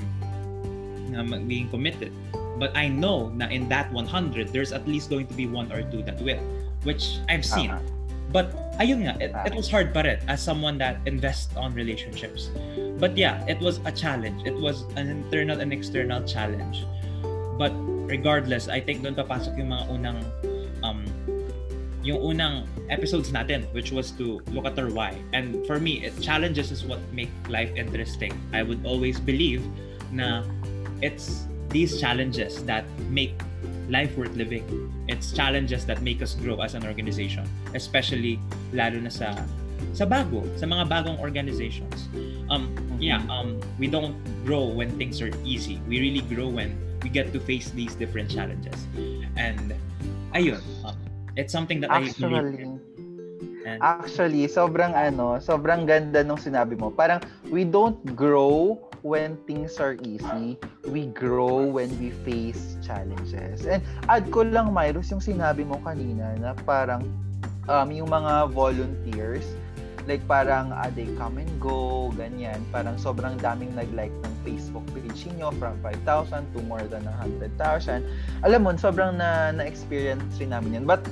na 1.21 1.23
magiging 1.23 1.69
committed. 1.69 2.13
But 2.57 2.73
I 2.77 2.89
know 2.89 3.29
na 3.37 3.49
in 3.53 3.69
that 3.69 3.93
100, 3.93 4.53
there's 4.53 4.73
at 4.73 4.89
least 4.89 5.13
going 5.13 5.29
to 5.29 5.37
be 5.37 5.45
one 5.45 5.69
or 5.73 5.85
two 5.93 6.01
that 6.09 6.21
will, 6.21 6.41
which 6.85 7.21
I've 7.29 7.45
seen. 7.45 7.69
Tama. 7.69 7.85
But 8.31 8.55
ayun 8.79 9.11
nga, 9.11 9.19
it, 9.19 9.35
it 9.51 9.55
was 9.59 9.67
hard 9.67 9.91
pa 9.93 10.07
rin 10.07 10.23
as 10.31 10.39
someone 10.39 10.79
that 10.79 11.03
invests 11.05 11.51
on 11.59 11.75
relationships. 11.75 12.49
But 13.03 13.19
yeah, 13.19 13.43
it 13.51 13.59
was 13.59 13.83
a 13.85 13.93
challenge. 13.93 14.47
It 14.47 14.55
was 14.55 14.87
an 14.95 15.11
internal 15.11 15.59
and 15.59 15.75
external 15.75 16.23
challenge. 16.23 16.87
But 17.59 17.75
regardless, 18.07 18.71
I 18.71 18.79
think 18.79 19.03
doon 19.03 19.19
papasok 19.19 19.59
yung 19.59 19.75
mga 19.75 19.85
unang 19.91 20.19
um, 20.87 21.03
yung 22.01 22.23
unang 22.23 22.65
episodes 22.89 23.29
natin 23.29 23.69
which 23.77 23.93
was 23.93 24.15
to 24.17 24.41
look 24.55 24.65
at 24.65 24.79
our 24.79 24.89
why. 24.89 25.19
And 25.35 25.67
for 25.67 25.83
me, 25.83 26.07
it, 26.07 26.15
challenges 26.23 26.71
is 26.71 26.87
what 26.87 27.03
make 27.13 27.31
life 27.51 27.69
interesting. 27.77 28.33
I 28.55 28.63
would 28.63 28.87
always 28.87 29.21
believe 29.21 29.61
na 30.15 30.47
it's 31.03 31.47
these 31.71 32.01
challenges 32.01 32.63
that 32.65 32.85
make 33.09 33.35
life 33.89 34.17
worth 34.17 34.35
living. 34.37 34.65
It's 35.09 35.33
challenges 35.33 35.85
that 35.87 36.03
make 36.03 36.23
us 36.23 36.35
grow 36.35 36.63
as 36.63 36.75
an 36.75 36.87
organization, 36.87 37.47
especially 37.75 38.39
lalo 38.73 39.03
na 39.03 39.11
sa 39.11 39.35
sa 39.97 40.07
bago, 40.07 40.47
sa 40.55 40.69
mga 40.69 40.87
bagong 40.87 41.19
organizations. 41.19 42.07
Um 42.53 42.71
yeah, 43.03 43.23
um 43.27 43.59
we 43.79 43.91
don't 43.91 44.15
grow 44.47 44.71
when 44.71 44.95
things 44.99 45.19
are 45.19 45.33
easy. 45.43 45.83
We 45.89 45.99
really 45.99 46.23
grow 46.31 46.47
when 46.47 46.77
we 47.03 47.09
get 47.09 47.33
to 47.33 47.41
face 47.41 47.71
these 47.73 47.97
different 47.97 48.31
challenges. 48.31 48.77
And 49.35 49.75
ayun, 50.37 50.61
um, 50.85 50.97
it's 51.35 51.51
something 51.51 51.81
that 51.83 51.91
I 51.91 52.07
Actually, 52.07 52.29
believe 52.31 52.61
in. 52.61 52.73
And, 53.61 53.79
Actually, 53.83 54.49
sobrang 54.49 54.97
ano, 54.97 55.37
sobrang 55.41 55.85
ganda 55.85 56.25
nung 56.25 56.41
sinabi 56.41 56.77
mo. 56.77 56.93
Parang 56.93 57.21
we 57.49 57.65
don't 57.65 58.01
grow 58.17 58.79
when 59.03 59.37
things 59.49 59.79
are 59.81 59.97
easy. 60.05 60.59
We 60.85 61.13
grow 61.13 61.65
when 61.67 61.91
we 62.01 62.11
face 62.25 62.77
challenges. 62.85 63.65
And 63.65 63.83
add 64.09 64.29
ko 64.31 64.45
lang, 64.45 64.73
Myros, 64.73 65.11
yung 65.11 65.25
sinabi 65.25 65.65
mo 65.65 65.81
kanina 65.81 66.37
na 66.37 66.53
parang 66.67 67.07
um, 67.69 67.89
yung 67.93 68.09
mga 68.09 68.53
volunteers, 68.53 69.47
like 70.09 70.25
parang 70.27 70.73
uh, 70.73 70.91
they 70.93 71.09
come 71.17 71.39
and 71.39 71.53
go, 71.61 72.11
ganyan. 72.17 72.61
Parang 72.73 72.97
sobrang 72.97 73.37
daming 73.39 73.73
nag-like 73.77 74.13
ng 74.13 74.35
Facebook 74.43 74.85
page 74.97 75.29
niyo 75.37 75.53
from 75.61 75.77
5,000 75.85 76.45
to 76.57 76.59
more 76.65 76.83
than 76.89 77.05
100,000. 77.05 78.03
Alam 78.43 78.61
mo, 78.65 78.73
sobrang 78.75 79.17
na, 79.17 79.53
na-experience 79.53 80.41
rin 80.41 80.51
namin 80.51 80.83
yan. 80.83 80.85
But 80.89 81.05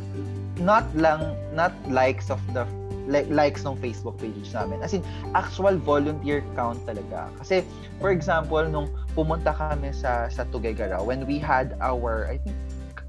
not 0.59 0.90
lang 0.98 1.38
not 1.55 1.70
likes 1.87 2.35
of 2.35 2.42
the 2.51 2.66
like 3.09 3.27
likes 3.33 3.64
ng 3.64 3.75
Facebook 3.81 4.21
page 4.21 4.53
namin. 4.53 4.85
As 4.85 4.92
in 4.92 5.03
actual 5.33 5.81
volunteer 5.81 6.44
count 6.55 6.79
talaga. 6.85 7.33
Kasi 7.40 7.64
for 7.99 8.12
example 8.12 8.62
nung 8.68 8.92
pumunta 9.16 9.57
kami 9.57 9.90
sa 9.97 10.29
sa 10.29 10.44
Tuguegarao 10.53 11.03
when 11.03 11.25
we 11.25 11.40
had 11.40 11.75
our 11.81 12.29
I 12.29 12.38
think 12.38 12.55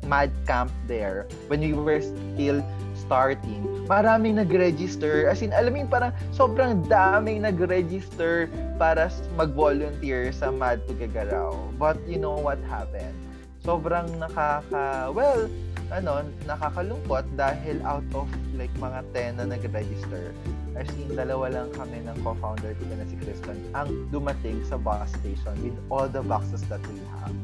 mad 0.07 0.31
camp 0.47 0.71
there 0.88 1.27
when 1.51 1.59
we 1.59 1.75
were 1.75 1.99
still 2.01 2.63
starting 2.95 3.62
maraming 3.85 4.39
nag-register 4.39 5.27
as 5.27 5.43
in 5.43 5.51
alam 5.51 5.75
mo 5.75 5.83
parang 5.85 6.15
sobrang 6.31 6.81
daming 6.88 7.43
nag-register 7.43 8.47
para 8.79 9.12
mag-volunteer 9.35 10.31
sa 10.31 10.49
Mad 10.49 10.79
Tuguegarao 10.88 11.53
but 11.75 11.99
you 12.07 12.17
know 12.17 12.38
what 12.38 12.57
happened 12.65 13.13
sobrang 13.62 14.07
nakaka 14.17 15.12
well 15.12 15.45
ano, 15.89 16.21
nakakalungkot 16.45 17.25
dahil 17.34 17.82
out 17.82 18.06
of 18.13 18.30
like 18.54 18.73
mga 18.78 19.02
10 19.13 19.39
na 19.41 19.45
nag-register, 19.58 20.34
as 20.78 20.89
in, 20.95 21.10
dalawa 21.17 21.49
lang 21.49 21.69
kami 21.73 22.06
ng 22.06 22.17
co-founder 22.21 22.78
ko 22.78 22.84
na 22.93 23.06
si 23.10 23.17
Kristen 23.17 23.58
ang 23.73 23.89
dumating 24.13 24.62
sa 24.69 24.78
bus 24.78 25.10
station 25.21 25.56
with 25.65 25.75
all 25.89 26.06
the 26.06 26.21
boxes 26.21 26.62
that 26.69 26.82
we 26.93 27.02
have. 27.19 27.36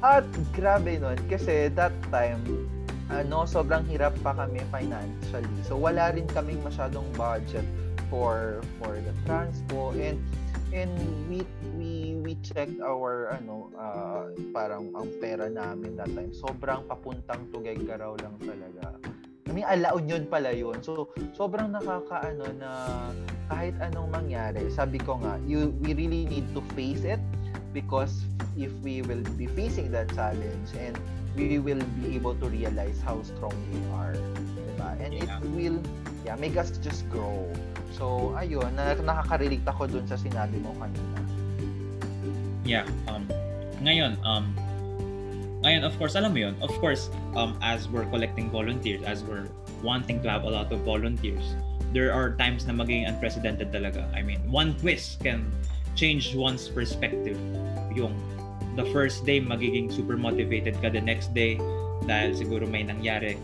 At 0.00 0.24
grabe 0.56 0.96
nun, 0.96 1.18
kasi 1.28 1.68
that 1.76 1.92
time, 2.08 2.40
ano, 3.12 3.44
sobrang 3.44 3.84
hirap 3.88 4.16
pa 4.24 4.32
kami 4.32 4.64
financially. 4.72 5.58
So, 5.66 5.76
wala 5.76 6.12
rin 6.14 6.28
kaming 6.32 6.60
masyadong 6.64 7.08
budget 7.16 7.64
for 8.08 8.64
for 8.80 8.96
the 8.96 9.12
transpo 9.28 9.92
and 10.00 10.16
and 10.72 10.92
we 11.28 11.44
we 11.76 12.07
we 12.28 12.36
checked 12.44 12.76
our 12.84 13.32
ano 13.32 13.72
uh, 13.72 14.28
parang 14.52 14.92
ang 14.92 15.08
pera 15.16 15.48
namin 15.48 15.96
that 15.96 16.12
time 16.12 16.28
sobrang 16.36 16.84
papuntang 16.84 17.48
Tuguegarao 17.48 18.20
lang 18.20 18.36
talaga 18.44 19.00
I 19.48 19.56
mean, 19.56 19.64
La 19.80 19.96
Union 19.96 20.28
pala 20.28 20.52
yun. 20.52 20.84
So, 20.84 21.08
sobrang 21.32 21.72
nakakaano 21.72 22.52
na 22.60 22.70
kahit 23.48 23.72
anong 23.80 24.12
mangyari, 24.12 24.68
sabi 24.68 25.00
ko 25.00 25.16
nga, 25.24 25.40
you, 25.48 25.72
we 25.80 25.96
really 25.96 26.28
need 26.28 26.44
to 26.52 26.60
face 26.76 27.00
it 27.00 27.16
because 27.72 28.28
if 28.60 28.68
we 28.84 29.00
will 29.00 29.24
be 29.40 29.48
facing 29.48 29.88
that 29.96 30.12
challenge 30.12 30.68
and 30.76 31.00
we 31.32 31.56
will 31.56 31.80
be 32.04 32.12
able 32.12 32.36
to 32.36 32.46
realize 32.52 33.00
how 33.00 33.24
strong 33.24 33.56
we 33.72 33.80
are. 33.96 34.20
Diba? 34.52 35.00
And 35.00 35.16
it 35.16 35.24
Yeah. 35.24 35.40
will 35.56 35.80
yeah, 36.28 36.36
make 36.36 36.60
us 36.60 36.76
just 36.84 37.08
grow. 37.08 37.48
So, 37.96 38.36
ayun, 38.36 38.76
na 38.76 39.00
nakaka-relate 39.00 39.64
ako 39.64 39.88
dun 39.88 40.04
sa 40.04 40.20
sinabi 40.20 40.60
mo 40.60 40.76
kanina. 40.76 41.37
Yeah 42.68 42.84
um 43.08 43.24
ngayon 43.80 44.20
um 44.28 44.52
ngayon 45.64 45.82
of 45.88 45.96
course 45.96 46.12
alam 46.12 46.36
mo 46.36 46.44
yun 46.44 46.54
of 46.60 46.70
course 46.84 47.08
um 47.32 47.56
as 47.64 47.88
we're 47.88 48.06
collecting 48.12 48.52
volunteers 48.52 49.00
as 49.08 49.24
we're 49.24 49.48
wanting 49.80 50.20
to 50.20 50.28
have 50.28 50.44
a 50.44 50.50
lot 50.52 50.68
of 50.68 50.84
volunteers 50.84 51.56
there 51.92 52.12
are 52.12 52.36
times 52.36 52.68
na 52.68 52.74
maging 52.76 53.08
unprecedented 53.08 53.72
talaga. 53.72 54.04
I 54.12 54.20
mean 54.20 54.40
one 54.48 54.76
quiz 54.80 55.16
can 55.20 55.48
change 55.96 56.36
one's 56.36 56.68
perspective. 56.68 57.38
Yung 57.96 58.12
the 58.76 58.84
first 58.92 59.24
day 59.24 59.40
magiging 59.40 59.90
super 59.90 60.16
motivated 60.16 60.76
ka 60.84 60.92
the 60.92 61.02
next 61.02 61.32
day 61.32 61.56
dahil 62.06 62.36
siguro 62.36 62.68
may 62.68 62.84
nangyari 62.84 63.40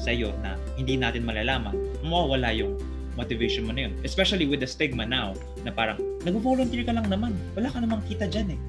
sa 0.00 0.14
iyo 0.14 0.32
na 0.40 0.56
hindi 0.80 0.96
natin 0.96 1.22
malalaman 1.22 1.76
mawawala 2.02 2.50
yung 2.56 2.74
motivation 3.18 3.66
mo 3.66 3.74
na 3.74 3.90
yun. 3.90 3.92
Especially 4.06 4.46
with 4.46 4.62
the 4.62 4.70
stigma 4.70 5.02
now 5.02 5.34
na 5.66 5.74
parang 5.74 5.98
nag-volunteer 6.22 6.86
ka 6.86 6.94
lang 6.94 7.10
naman. 7.10 7.34
Wala 7.58 7.68
ka 7.74 7.82
namang 7.82 8.06
kita 8.06 8.30
dyan 8.30 8.54
eh. 8.54 8.60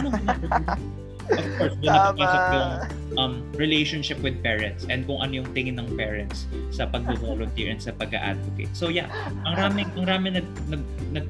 Mo? 0.00 0.08
of 1.30 1.46
course 1.58 1.74
doon 1.78 1.92
napapasok 1.94 2.42
yung 2.50 2.70
um, 3.18 3.32
relationship 3.54 4.18
with 4.20 4.34
parents 4.42 4.82
and 4.90 5.06
kung 5.06 5.22
ano 5.22 5.42
yung 5.42 5.48
tingin 5.54 5.78
ng 5.78 5.88
parents 5.94 6.50
sa 6.74 6.88
pag-volunteer 6.88 7.70
and 7.70 7.80
sa 7.80 7.94
pag-advocate 7.94 8.72
so 8.74 8.90
yeah. 8.90 9.06
Ang 9.46 9.54
raming 9.54 9.88
ang 9.94 10.06
rami 10.08 10.28
nag, 10.34 10.46
nag, 10.66 10.82
nag 11.14 11.26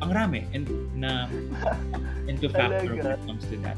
ang 0.00 0.10
rami 0.16 0.48
and 0.56 0.64
na 0.96 1.28
into 2.24 2.48
factor 2.48 2.88
when 2.88 3.04
it 3.04 3.20
comes 3.28 3.44
to 3.44 3.56
that 3.60 3.76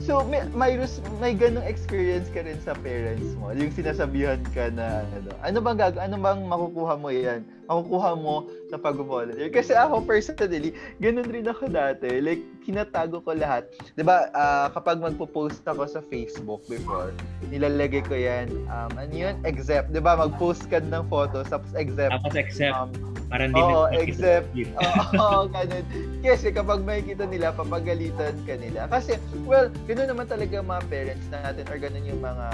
So, 0.00 0.24
may, 0.24 0.40
Myrus, 0.56 1.04
may 1.20 1.36
ganong 1.36 1.68
experience 1.68 2.32
ka 2.32 2.40
rin 2.40 2.56
sa 2.64 2.72
parents 2.72 3.36
mo. 3.36 3.52
Yung 3.52 3.68
sinasabihan 3.68 4.40
ka 4.56 4.72
na, 4.72 5.04
ano, 5.04 5.28
ano 5.44 5.56
bang 5.60 5.76
gag 5.76 5.96
ano 6.00 6.16
bang 6.16 6.40
makukuha 6.48 6.94
mo 6.96 7.12
yan? 7.12 7.44
Makukuha 7.70 8.18
mo 8.18 8.50
sa 8.66 8.76
pag-volunteer. 8.82 9.46
Kasi 9.54 9.78
ako 9.78 10.02
personally, 10.02 10.74
ganun 10.98 11.30
rin 11.30 11.46
ako 11.46 11.70
dati. 11.70 12.18
Like, 12.18 12.42
kinatago 12.66 13.22
ko 13.22 13.30
lahat. 13.34 13.70
ba 14.02 14.26
ah, 14.34 14.66
kapag 14.74 14.98
magpo-post 14.98 15.62
ako 15.62 15.86
sa 15.86 16.02
Facebook 16.10 16.66
before, 16.66 17.14
nilalagay 17.46 18.02
ko 18.02 18.18
yan, 18.18 18.50
um, 18.66 18.90
ano 18.98 19.14
yun? 19.14 19.34
Except, 19.46 19.94
ba 20.02 20.18
Mag-post 20.18 20.66
ka 20.66 20.82
ng 20.82 21.06
photo, 21.06 21.46
tapos 21.46 21.70
except, 21.78 22.12
tapos 22.12 22.34
except 22.34 22.76
um, 22.76 22.90
parang 23.30 23.54
hindi 23.54 23.62
oo, 23.62 23.86
except, 23.94 24.50
yun. 24.52 24.74
Oo, 25.16 25.46
ganun. 25.54 25.86
Kasi 26.20 26.50
kapag 26.50 26.82
makikita 26.82 27.24
nila, 27.30 27.54
papagalitan 27.54 28.34
ka 28.44 28.54
nila. 28.58 28.90
Kasi, 28.90 29.16
well, 29.46 29.70
ganun 29.86 30.10
naman 30.10 30.26
talaga 30.26 30.58
mga 30.58 30.82
parents 30.90 31.26
natin 31.30 31.62
or 31.70 31.78
ganun 31.78 32.02
yung 32.02 32.20
mga 32.20 32.46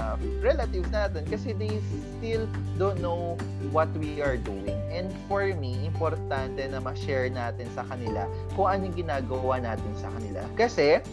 relatives 0.45 0.89
natin 0.93 1.25
kasi 1.25 1.57
they 1.57 1.81
still 2.17 2.45
don't 2.77 3.01
know 3.01 3.33
what 3.73 3.89
we 3.97 4.21
are 4.21 4.37
doing. 4.37 4.77
And 4.97 5.13
for 5.29 5.45
me, 5.53 5.77
importante 5.85 6.65
na 6.65 6.81
ma-share 6.81 7.29
natin 7.29 7.69
sa 7.77 7.85
kanila 7.85 8.25
kung 8.57 8.65
anong 8.65 8.97
ginagawa 8.97 9.61
natin 9.61 9.93
sa 9.93 10.09
kanila. 10.17 10.41
Kasi, 10.57 11.05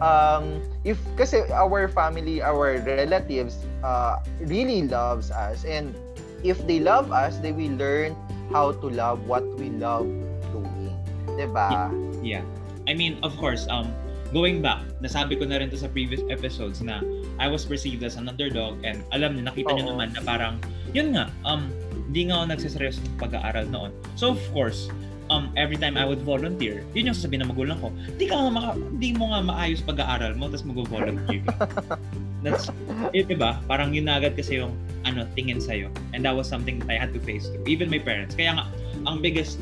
um, 0.00 0.64
if, 0.88 0.96
kasi 1.20 1.44
our 1.52 1.92
family, 1.92 2.40
our 2.40 2.80
relatives 2.80 3.68
uh, 3.84 4.24
really 4.48 4.88
loves 4.88 5.28
us 5.28 5.68
and 5.68 5.92
if 6.40 6.56
they 6.64 6.80
love 6.80 7.12
us, 7.12 7.36
they 7.44 7.52
will 7.52 7.76
learn 7.76 8.16
how 8.48 8.72
to 8.72 8.88
love 8.88 9.28
what 9.28 9.44
we 9.60 9.68
love 9.76 10.08
doing. 10.56 10.96
'Di 11.36 11.46
ba? 11.52 11.92
Yeah. 12.24 12.42
I 12.88 12.96
mean, 12.96 13.20
of 13.20 13.36
course, 13.36 13.68
um, 13.68 13.92
going 14.32 14.64
back, 14.64 14.80
nasabi 15.04 15.36
ko 15.36 15.44
na 15.44 15.60
rin 15.60 15.68
to 15.68 15.76
sa 15.76 15.92
previous 15.92 16.24
episodes 16.32 16.80
na 16.80 17.04
I 17.36 17.52
was 17.52 17.68
perceived 17.68 18.00
as 18.00 18.16
an 18.16 18.32
underdog 18.32 18.80
and 18.80 19.04
alam 19.12 19.36
niyo, 19.36 19.52
nakita 19.52 19.76
niyo 19.76 19.92
naman 19.92 20.16
na 20.16 20.24
parang, 20.24 20.56
yun 20.96 21.12
nga, 21.12 21.28
um, 21.44 21.68
hindi 22.08 22.32
nga 22.32 22.40
ako 22.40 22.44
nagsiseryoso 22.56 22.98
sa 23.04 23.12
pag-aaral 23.20 23.66
noon. 23.68 23.92
So, 24.16 24.32
of 24.32 24.40
course, 24.56 24.88
um, 25.28 25.52
every 25.60 25.76
time 25.76 26.00
I 26.00 26.08
would 26.08 26.24
volunteer, 26.24 26.82
yun 26.96 27.12
yung 27.12 27.16
sasabihin 27.16 27.44
ng 27.44 27.52
magulang 27.52 27.78
ko, 27.78 27.92
di 28.16 28.24
ka 28.26 28.36
nga 28.36 28.50
maka, 28.50 28.70
di 28.96 29.12
mo 29.12 29.30
nga 29.32 29.44
maayos 29.44 29.84
pag-aaral 29.84 30.34
mo, 30.40 30.48
tapos 30.48 30.64
mag-volunteer 30.64 31.44
ka. 31.44 31.68
That's, 32.44 32.70
eh, 33.12 33.26
diba? 33.26 33.58
Parang 33.66 33.92
yun 33.92 34.06
agad 34.08 34.38
kasi 34.38 34.62
yung 34.62 34.72
ano, 35.02 35.26
tingin 35.34 35.58
sa'yo. 35.58 35.90
And 36.14 36.24
that 36.24 36.32
was 36.32 36.46
something 36.46 36.78
that 36.86 36.90
I 36.90 36.96
had 36.96 37.10
to 37.12 37.20
face 37.20 37.50
through. 37.50 37.66
Even 37.66 37.90
my 37.90 37.98
parents. 37.98 38.38
Kaya 38.38 38.56
nga, 38.56 38.64
ang 39.04 39.18
biggest 39.18 39.58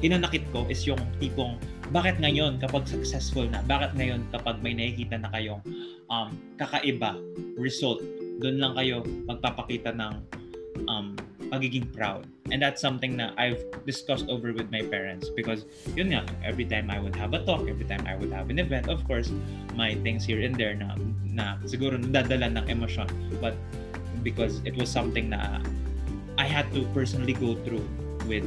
hinanakit 0.00 0.46
ko 0.54 0.64
is 0.70 0.80
yung 0.88 1.00
tipong 1.20 1.60
bakit 1.90 2.22
ngayon 2.22 2.62
kapag 2.62 2.86
successful 2.86 3.44
na, 3.50 3.60
bakit 3.66 3.90
ngayon 3.98 4.22
kapag 4.30 4.62
may 4.62 4.72
nakikita 4.72 5.18
na 5.18 5.28
kayong 5.34 5.58
um, 6.06 6.30
kakaiba 6.54 7.18
result, 7.58 7.98
doon 8.38 8.62
lang 8.62 8.72
kayo 8.78 9.02
magpapakita 9.26 9.90
ng 9.98 10.14
um, 10.86 11.18
pagiging 11.50 11.90
proud. 11.92 12.26
And 12.50 12.62
that's 12.62 12.80
something 12.80 13.18
na 13.18 13.34
I've 13.36 13.60
discussed 13.84 14.30
over 14.30 14.54
with 14.54 14.70
my 14.70 14.82
parents 14.86 15.28
because 15.34 15.66
yun 15.98 16.14
nga, 16.14 16.22
every 16.46 16.64
time 16.64 16.90
I 16.90 17.02
would 17.02 17.14
have 17.18 17.34
a 17.34 17.42
talk, 17.44 17.66
every 17.66 17.84
time 17.84 18.06
I 18.06 18.14
would 18.14 18.32
have 18.32 18.48
an 18.48 18.58
event, 18.58 18.88
of 18.88 19.02
course, 19.06 19.34
my 19.74 19.94
things 20.06 20.24
here 20.24 20.40
and 20.40 20.54
there 20.54 20.74
na, 20.74 20.94
na 21.26 21.58
siguro 21.66 21.98
nadadala 21.98 22.54
ng 22.54 22.66
emosyon. 22.70 23.10
But 23.42 23.58
because 24.22 24.62
it 24.64 24.78
was 24.78 24.88
something 24.88 25.30
na 25.30 25.60
I 26.38 26.46
had 26.46 26.70
to 26.72 26.86
personally 26.96 27.34
go 27.34 27.58
through 27.66 27.84
with 28.24 28.46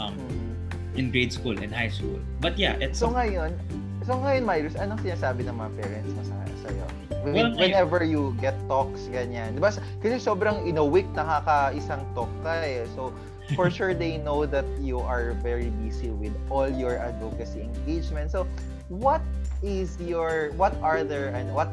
um, 0.00 0.16
mm-hmm. 0.16 0.98
in 0.98 1.12
grade 1.12 1.32
school 1.32 1.54
and 1.54 1.70
high 1.70 1.92
school. 1.92 2.18
But 2.40 2.58
yeah, 2.58 2.74
it's... 2.80 2.98
So 2.98 3.12
ngayon, 3.12 3.54
so 4.02 4.18
ngayon, 4.18 4.42
Myrus, 4.42 4.74
anong 4.74 5.04
sinasabi 5.06 5.46
ng 5.46 5.54
mga 5.54 5.70
parents 5.78 6.10
mo 6.16 6.22
sa 6.26 6.36
sa'yo? 6.66 7.01
When, 7.22 7.34
well, 7.34 7.54
whenever 7.54 8.02
you 8.02 8.34
get 8.42 8.58
talks, 8.66 9.06
ganyan. 9.06 9.54
Diba? 9.54 9.70
Kasi 10.02 10.18
sobrang 10.18 10.66
in 10.66 10.78
a 10.78 10.84
week 10.84 11.06
nakaka-isang 11.14 12.02
talk 12.18 12.30
ka 12.42 12.66
eh. 12.66 12.82
So, 12.98 13.14
for 13.54 13.70
sure 13.74 13.94
they 13.94 14.18
know 14.18 14.42
that 14.46 14.66
you 14.82 14.98
are 14.98 15.38
very 15.38 15.70
busy 15.82 16.10
with 16.10 16.34
all 16.50 16.66
your 16.66 16.98
advocacy 16.98 17.62
engagement. 17.62 18.34
So, 18.34 18.46
what 18.90 19.22
is 19.62 19.94
your, 20.02 20.50
what 20.58 20.74
are 20.82 21.06
there, 21.06 21.30
and 21.30 21.54
what 21.54 21.70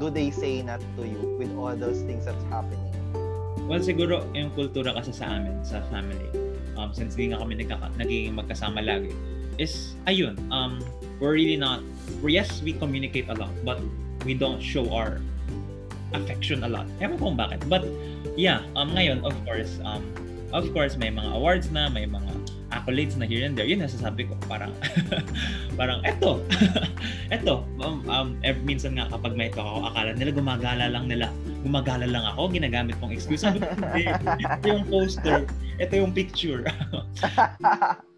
do 0.00 0.08
they 0.08 0.32
say 0.32 0.64
not 0.64 0.80
to 0.96 1.04
you 1.04 1.36
with 1.36 1.52
all 1.56 1.76
those 1.76 2.00
things 2.08 2.24
that's 2.24 2.44
happening? 2.48 2.92
Well, 3.66 3.82
siguro 3.82 4.22
yung 4.32 4.54
kultura 4.54 4.94
kasi 4.94 5.12
sa 5.12 5.26
amin, 5.26 5.60
sa 5.66 5.82
family, 5.90 6.30
um, 6.78 6.94
since 6.94 7.18
hindi 7.18 7.34
nga 7.34 7.42
kami 7.42 7.58
nagkaka- 7.60 7.92
nagiging 7.98 8.38
magkasama 8.38 8.80
lagi, 8.80 9.10
is, 9.58 9.96
ayun, 10.06 10.38
um, 10.52 10.78
we're 11.18 11.34
really 11.34 11.56
not, 11.56 11.82
yes, 12.22 12.62
we 12.62 12.72
communicate 12.72 13.26
a 13.28 13.34
lot, 13.34 13.50
but 13.64 13.80
we 14.26 14.34
don't 14.34 14.58
show 14.58 14.90
our 14.90 15.22
affection 16.10 16.66
a 16.66 16.68
lot. 16.68 16.90
Ewan 16.98 17.16
ko 17.16 17.30
bakit. 17.32 17.62
But 17.70 17.86
yeah, 18.34 18.66
um, 18.74 18.90
ngayon, 18.92 19.22
of 19.22 19.32
course, 19.46 19.78
um, 19.86 20.02
of 20.50 20.66
course, 20.74 20.98
may 20.98 21.14
mga 21.14 21.30
awards 21.30 21.70
na, 21.70 21.86
may 21.86 22.10
mga 22.10 22.26
accolades 22.74 23.14
na 23.14 23.24
here 23.24 23.46
and 23.46 23.54
there. 23.54 23.66
Yun 23.66 23.86
nasasabi 23.86 24.26
ko, 24.26 24.34
parang, 24.50 24.74
parang, 25.78 26.02
eto, 26.02 26.42
eto. 27.34 27.62
Um, 27.78 28.02
um, 28.10 28.28
every, 28.42 28.62
minsan 28.66 28.98
nga 28.98 29.06
kapag 29.06 29.38
may 29.38 29.48
ito 29.48 29.62
ako, 29.62 29.94
akala 29.94 30.10
nila 30.18 30.30
gumagala 30.34 30.84
lang 30.90 31.06
nila. 31.06 31.30
Gumagala 31.62 32.06
lang 32.10 32.26
ako, 32.34 32.50
ginagamit 32.50 32.98
kong 32.98 33.14
excuse. 33.14 33.46
Sabi 33.46 33.62
ko, 33.62 33.70
ito 33.70 34.66
yung 34.66 34.86
poster, 34.90 35.46
ito 35.78 35.94
yung 35.94 36.10
picture. 36.10 36.66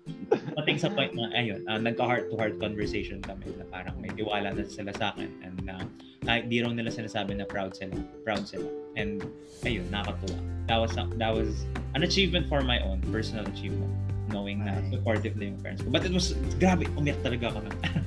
Pating 0.58 0.78
sa 0.78 0.90
point 0.92 1.12
na, 1.14 1.32
ayun, 1.32 1.64
uh, 1.68 1.80
nagka-heart-to-heart 1.80 2.60
conversation 2.60 3.22
kami 3.24 3.48
na 3.56 3.64
parang 3.72 3.96
may 4.00 4.12
tiwala 4.12 4.52
na 4.52 4.64
sila 4.66 4.92
sa 4.96 5.16
akin 5.16 5.30
and 5.40 5.58
uh, 5.68 5.84
kahit 6.28 6.50
di 6.52 6.60
raw 6.60 6.68
nila 6.68 6.92
sinasabi 6.92 7.36
na 7.38 7.48
proud 7.48 7.72
sila, 7.72 7.96
proud 8.26 8.44
sila. 8.44 8.68
And 8.98 9.24
ayun, 9.64 9.88
nakakatuwa. 9.88 10.38
That 10.68 10.78
was, 10.82 10.92
that 10.92 11.32
was 11.32 11.64
an 11.96 12.04
achievement 12.04 12.50
for 12.52 12.60
my 12.60 12.82
own 12.84 13.00
personal 13.08 13.48
achievement 13.48 13.88
knowing 14.28 14.60
na 14.60 14.76
supportive 14.92 15.36
na 15.40 15.48
yung 15.48 15.58
parents 15.60 15.80
ko. 15.80 15.88
But 15.88 16.04
it 16.04 16.12
was, 16.12 16.36
grabe, 16.60 16.84
umiyak 17.00 17.24
talaga 17.24 17.56
ako. 17.56 17.58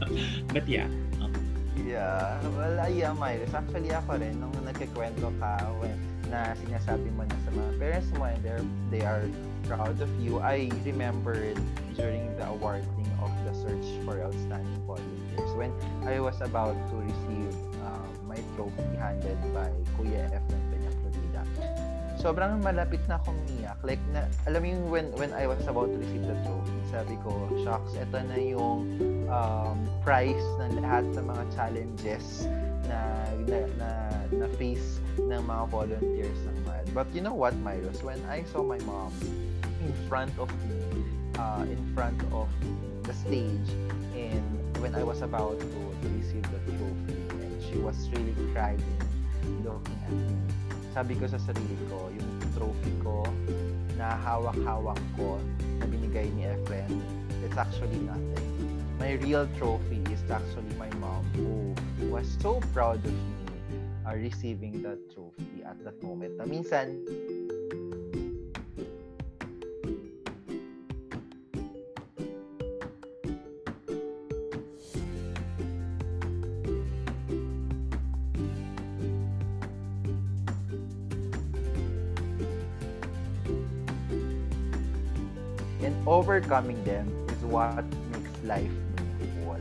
But 0.53 0.69
yeah. 0.69 0.85
Um, 1.17 1.33
yeah. 1.81 2.37
Well, 2.53 2.77
yeah, 2.93 3.13
Myris. 3.17 3.53
Actually, 3.53 3.89
ako 3.89 4.21
rin, 4.21 4.37
nung 4.37 4.53
nagkikwento 4.61 5.33
ka, 5.41 5.65
when, 5.81 5.97
na 6.31 6.55
sinasabi 6.55 7.09
mo 7.11 7.27
na 7.27 7.35
sa 7.43 7.49
mga 7.51 7.71
parents 7.91 8.43
they're, 8.43 8.63
they 8.89 9.01
are 9.01 9.27
proud 9.67 9.99
of 9.99 10.09
you, 10.21 10.39
I 10.39 10.71
remembered 10.85 11.59
during 11.97 12.35
the 12.37 12.47
awarding 12.47 12.87
of 13.21 13.31
the 13.43 13.53
Search 13.53 14.05
for 14.05 14.21
Outstanding 14.23 14.81
Volunteers 14.87 15.51
when 15.57 15.73
I 16.07 16.19
was 16.21 16.39
about 16.39 16.75
to 16.89 16.95
receive 16.95 17.53
uh, 17.83 17.99
my 18.25 18.39
trophy 18.55 18.95
handed 18.97 19.37
by 19.53 19.69
Kuya 19.97 20.31
Efren. 20.31 20.70
Sobrang 22.21 22.61
malapit 22.61 23.01
na 23.09 23.17
akong 23.17 23.33
umiyak. 23.49 23.81
Like, 23.81 23.97
na, 24.13 24.29
alam 24.45 24.61
mo 24.61 24.93
when, 24.93 25.09
when 25.17 25.33
I 25.33 25.49
was 25.49 25.65
about 25.65 25.89
to 25.89 25.97
receive 25.97 26.21
the 26.21 26.37
trophy, 26.45 26.77
sabi 26.93 27.17
ko, 27.25 27.49
shucks, 27.65 27.97
ito 27.97 28.13
na 28.13 28.37
yung 28.37 28.85
um, 29.25 29.81
prize 30.05 30.45
ng 30.61 30.77
lahat 30.85 31.01
ng 31.17 31.25
mga 31.25 31.43
challenges 31.57 32.45
na, 32.85 33.25
na, 33.49 33.57
na, 33.81 33.89
na 34.37 34.45
face 34.61 35.01
ng 35.17 35.41
mga 35.41 35.63
volunteers 35.73 36.39
ng 36.45 36.57
MAD. 36.61 36.85
But 36.93 37.09
you 37.09 37.25
know 37.25 37.33
what, 37.33 37.57
Myros? 37.65 38.05
When 38.05 38.21
I 38.29 38.45
saw 38.53 38.61
my 38.61 38.77
mom 38.85 39.09
in 39.81 39.89
front 40.05 40.37
of 40.37 40.53
me, 40.69 40.77
uh, 41.41 41.65
in 41.65 41.81
front 41.97 42.21
of 42.29 42.45
the 43.01 43.17
stage, 43.17 43.69
and 44.13 44.45
when 44.77 44.93
I 44.93 45.01
was 45.01 45.25
about 45.25 45.57
to 45.57 46.05
receive 46.21 46.45
the 46.53 46.61
trophy, 46.69 47.17
and 47.33 47.57
she 47.65 47.81
was 47.81 47.97
really 48.13 48.37
crying, 48.53 48.85
looking 49.65 49.97
at 50.05 50.13
me. 50.13 50.50
Sabi 50.91 51.15
ko 51.15 51.23
sa 51.23 51.39
sarili 51.39 51.79
ko, 51.87 52.11
yung 52.11 52.31
trophy 52.51 52.91
ko, 52.99 53.23
na 53.95 54.19
hawak-hawak 54.19 54.99
ko, 55.15 55.39
na 55.79 55.87
binigay 55.87 56.27
ni 56.35 56.43
Efren, 56.43 56.91
it's 57.47 57.55
actually 57.55 57.95
nothing. 58.03 58.47
My 58.99 59.15
real 59.23 59.47
trophy 59.55 60.03
is 60.11 60.19
actually 60.27 60.75
my 60.75 60.91
mom 60.99 61.23
who 61.33 61.73
was 62.11 62.27
so 62.43 62.59
proud 62.75 62.99
of 63.01 63.15
me 63.15 63.41
uh, 64.05 64.13
receiving 64.19 64.83
that 64.83 64.99
trophy 65.15 65.63
at 65.63 65.79
that 65.87 65.95
moment. 66.03 66.35
Na 66.37 66.45
minsan, 66.45 66.99
overcoming 86.05 86.77
them 86.83 87.09
is 87.29 87.41
what 87.45 87.83
makes 88.11 88.33
life 88.43 88.71
meaningful. 88.97 89.57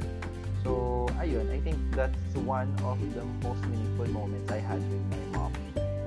So, 0.65 1.07
ayun, 1.17 1.49
I 1.49 1.59
think 1.65 1.79
that's 1.97 2.35
one 2.45 2.69
of 2.85 3.01
the 3.17 3.25
most 3.41 3.65
meaningful 3.69 4.09
moments 4.13 4.53
I 4.53 4.61
had 4.61 4.81
with 4.85 5.05
my 5.09 5.25
mom 5.39 5.53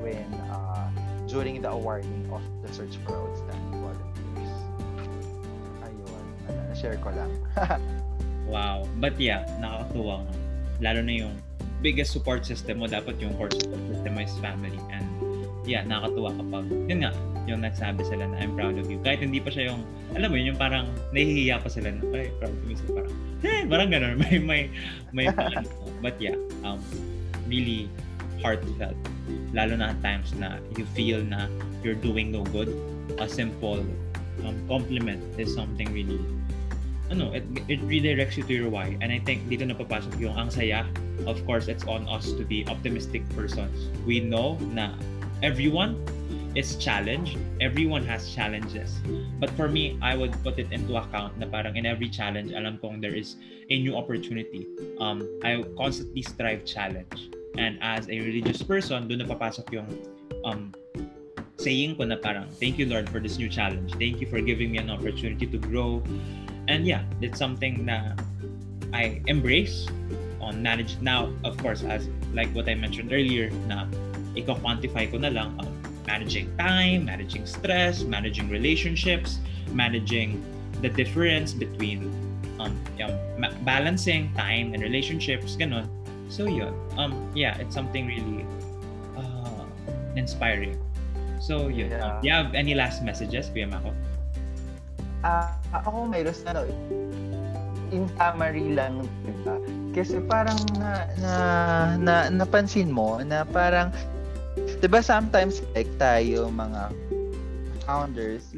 when 0.01 0.29
uh, 0.53 0.89
during 1.25 1.61
the 1.61 1.71
awarding 1.73 2.29
of 2.29 2.41
the 2.61 2.69
Search 2.69 2.93
for 3.01 3.17
Outstanding 3.17 3.81
Volunteers. 3.81 4.53
Ayun, 5.81 6.25
ano, 6.45 6.61
share 6.77 6.97
ko 7.01 7.09
lang. 7.09 7.31
wow. 8.53 8.85
But 9.01 9.17
yeah, 9.17 9.49
nakakatuwa 9.57 10.29
nga. 10.29 10.33
Lalo 10.83 10.99
na 11.01 11.13
yung 11.25 11.33
biggest 11.81 12.13
support 12.13 12.45
system 12.45 12.83
mo, 12.83 12.85
dapat 12.85 13.17
yung 13.17 13.33
core 13.33 13.51
support 13.51 13.81
system 13.89 14.11
mo 14.13 14.21
is 14.21 14.35
family. 14.37 14.77
And 14.93 15.07
yeah, 15.65 15.81
nakakatuwa 15.87 16.37
kapag, 16.37 16.65
yun 16.85 16.99
nga, 17.07 17.11
yung 17.47 17.61
nagsabi 17.63 18.03
sila 18.07 18.27
na 18.29 18.39
I'm 18.39 18.55
proud 18.55 18.79
of 18.79 18.87
you. 18.87 18.99
Kahit 19.03 19.19
hindi 19.19 19.43
pa 19.43 19.51
siya 19.51 19.73
yung, 19.73 19.83
alam 20.15 20.31
mo 20.31 20.35
yun, 20.39 20.55
yung 20.55 20.59
parang 20.59 20.87
nahihiya 21.11 21.59
pa 21.59 21.67
sila 21.67 21.91
na, 21.91 22.01
ay, 22.15 22.31
proud 22.39 22.55
of 22.55 22.63
you. 22.67 22.77
So 22.79 22.95
parang, 22.95 23.13
eh, 23.43 23.63
parang 23.67 23.89
gano'n. 23.91 24.15
May, 24.23 24.35
may, 24.39 24.61
may, 25.11 25.27
but 26.03 26.15
yeah, 26.19 26.39
um, 26.63 26.79
really 27.47 27.91
heartfelt. 28.39 28.95
Lalo 29.51 29.75
na 29.75 29.91
at 29.95 29.99
times 30.03 30.31
na 30.35 30.59
you 30.75 30.87
feel 30.95 31.19
na 31.23 31.47
you're 31.83 31.99
doing 31.99 32.31
no 32.31 32.43
good. 32.55 32.71
A 33.19 33.27
simple 33.27 33.83
um, 34.43 34.55
compliment 34.67 35.19
is 35.35 35.51
something 35.51 35.87
really 35.91 36.19
ano, 37.11 37.29
it, 37.31 37.43
it 37.67 37.79
redirects 37.85 38.37
you 38.37 38.43
to 38.43 38.53
your 38.53 38.69
why. 38.69 38.97
And 39.01 39.11
I 39.11 39.19
think 39.19 39.45
dito 39.45 39.67
na 39.67 39.77
papasok 39.77 40.17
yung 40.17 40.33
ang 40.33 40.49
saya. 40.49 40.87
Of 41.29 41.45
course, 41.45 41.69
it's 41.69 41.85
on 41.85 42.09
us 42.09 42.33
to 42.33 42.43
be 42.43 42.65
optimistic 42.65 43.21
persons. 43.37 43.91
We 44.07 44.19
know 44.19 44.57
na 44.73 44.97
everyone 45.45 45.99
is 46.55 46.77
challenge. 46.77 47.37
Everyone 47.61 48.05
has 48.05 48.29
challenges. 48.33 48.93
But 49.39 49.49
for 49.57 49.67
me, 49.67 49.97
I 50.01 50.15
would 50.15 50.31
put 50.43 50.59
it 50.59 50.71
into 50.71 50.97
account 50.97 51.37
na 51.37 51.45
parang 51.47 51.75
in 51.75 51.85
every 51.85 52.09
challenge, 52.09 52.53
alam 52.53 52.77
kong 52.77 53.01
there 53.01 53.13
is 53.13 53.35
a 53.69 53.79
new 53.81 53.97
opportunity. 53.97 54.67
Um, 54.99 55.25
I 55.43 55.65
constantly 55.77 56.21
strive 56.21 56.65
challenge. 56.65 57.33
And 57.57 57.77
as 57.81 58.09
a 58.09 58.17
religious 58.21 58.61
person, 58.61 59.09
doon 59.09 59.25
napapasok 59.25 59.65
yung 59.73 59.89
um, 60.45 60.73
saying 61.57 61.97
ko 61.97 62.05
na 62.05 62.17
parang, 62.17 62.49
thank 62.57 62.77
you 62.77 62.85
Lord 62.85 63.09
for 63.09 63.21
this 63.21 63.37
new 63.37 63.49
challenge. 63.49 63.93
Thank 63.97 64.21
you 64.21 64.27
for 64.29 64.41
giving 64.41 64.73
me 64.73 64.77
an 64.77 64.89
opportunity 64.89 65.45
to 65.45 65.57
grow. 65.57 66.01
And 66.69 66.85
yeah, 66.85 67.05
it's 67.21 67.37
something 67.37 67.85
na 67.85 68.13
I 68.93 69.21
embrace 69.25 69.89
on 70.37 70.61
manage 70.61 71.01
now, 71.01 71.33
of 71.41 71.57
course, 71.57 71.81
as 71.81 72.05
like 72.33 72.51
what 72.53 72.69
I 72.69 72.75
mentioned 72.75 73.09
earlier, 73.09 73.49
na 73.65 73.89
iko-quantify 74.37 75.09
ko 75.09 75.17
na 75.17 75.33
lang 75.33 75.57
um, 75.57 75.72
managing 76.07 76.51
time, 76.57 77.05
managing 77.05 77.45
stress, 77.45 78.03
managing 78.03 78.49
relationships, 78.49 79.39
managing 79.71 80.43
the 80.81 80.89
difference 80.89 81.53
between 81.53 82.11
um, 82.59 82.75
yung 82.99 83.13
balancing 83.63 84.33
time 84.35 84.73
and 84.73 84.83
relationships, 84.83 85.55
ganun. 85.55 85.87
So 86.27 86.45
yun, 86.45 86.73
um, 86.97 87.13
yeah, 87.35 87.57
it's 87.57 87.73
something 87.73 88.07
really 88.07 88.45
uh, 89.15 89.63
inspiring. 90.15 90.79
So 91.39 91.67
yun, 91.67 91.91
yeah. 91.91 92.03
um, 92.03 92.21
do 92.21 92.27
you 92.27 92.33
have 92.33 92.55
any 92.55 92.73
last 92.73 93.03
messages, 93.03 93.49
Kuya 93.49 93.69
Mako? 93.69 93.93
uh, 95.23 95.49
ako 95.71 96.05
mayroon 96.11 96.35
na 96.43 96.51
ano, 96.53 96.61
in 97.89 98.03
summary 98.19 98.75
lang, 98.75 99.07
diba? 99.23 99.55
Kasi 99.93 100.19
parang 100.25 100.57
na, 100.77 101.07
na, 101.21 101.33
na, 101.97 102.15
napansin 102.29 102.91
mo 102.91 103.21
na 103.23 103.47
parang, 103.47 103.89
diba 104.83 104.99
sometimes 104.99 105.63
like 105.71 105.87
tayo 105.95 106.51
mga 106.51 106.91
founders, 107.87 108.51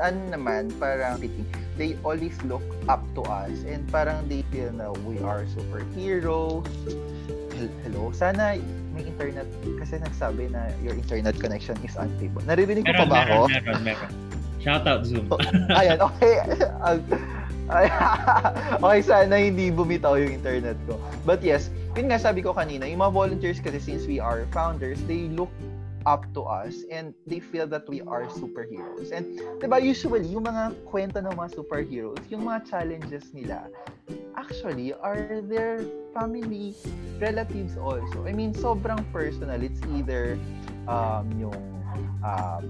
ano 0.00 0.20
naman, 0.32 0.72
parang 0.80 1.20
they 1.76 1.96
always 2.04 2.36
look 2.44 2.64
up 2.88 3.00
to 3.16 3.24
us 3.28 3.52
and 3.68 3.84
parang 3.92 4.24
they 4.28 4.44
feel 4.52 4.72
na 4.72 4.92
we 5.08 5.20
are 5.24 5.44
superheroes. 5.52 6.64
Hello, 7.84 8.12
sana 8.12 8.60
may 8.92 9.04
internet 9.08 9.48
kasi 9.80 10.00
nagsabi 10.00 10.52
na 10.52 10.68
your 10.84 10.96
internet 10.96 11.36
connection 11.40 11.76
is 11.84 11.96
unstable. 11.96 12.44
Naririnig 12.44 12.84
ko 12.84 12.92
pa 12.92 13.06
ba 13.08 13.16
ako? 13.24 13.38
Meron, 13.48 13.64
meron, 13.64 13.82
meron. 13.84 14.12
Shout 14.64 14.88
out 14.88 15.04
Zoom. 15.04 15.28
oh, 15.28 15.40
ayan, 15.76 16.00
okay. 16.00 16.40
okay, 18.84 19.00
sana 19.04 19.34
hindi 19.40 19.72
bumitaw 19.72 20.20
yung 20.20 20.40
internet 20.40 20.76
ko. 20.88 20.96
But 21.24 21.40
yes, 21.44 21.68
yun 21.94 22.10
nga 22.10 22.18
sabi 22.18 22.42
ko 22.42 22.50
kanina, 22.54 22.86
yung 22.90 23.00
mga 23.02 23.14
volunteers 23.14 23.58
kasi 23.62 23.78
since 23.78 24.04
we 24.06 24.18
are 24.18 24.46
founders, 24.50 24.98
they 25.06 25.30
look 25.30 25.50
up 26.04 26.28
to 26.36 26.44
us 26.44 26.84
and 26.92 27.16
they 27.24 27.40
feel 27.40 27.66
that 27.66 27.88
we 27.88 28.04
are 28.04 28.28
superheroes. 28.28 29.08
And 29.08 29.40
'di 29.60 29.66
ba 29.72 29.80
usually 29.80 30.28
yung 30.28 30.44
mga 30.44 30.76
kwento 30.84 31.18
ng 31.24 31.32
mga 31.32 31.56
superheroes, 31.56 32.20
yung 32.28 32.44
mga 32.44 32.68
challenges 32.68 33.32
nila 33.32 33.72
actually 34.36 34.92
are 35.00 35.40
their 35.48 35.80
family 36.12 36.76
relatives 37.16 37.80
also. 37.80 38.28
I 38.28 38.36
mean, 38.36 38.52
sobrang 38.52 39.00
personal. 39.08 39.56
It's 39.64 39.80
either 39.96 40.36
um, 40.84 41.32
yung 41.40 41.56
um, 42.20 42.64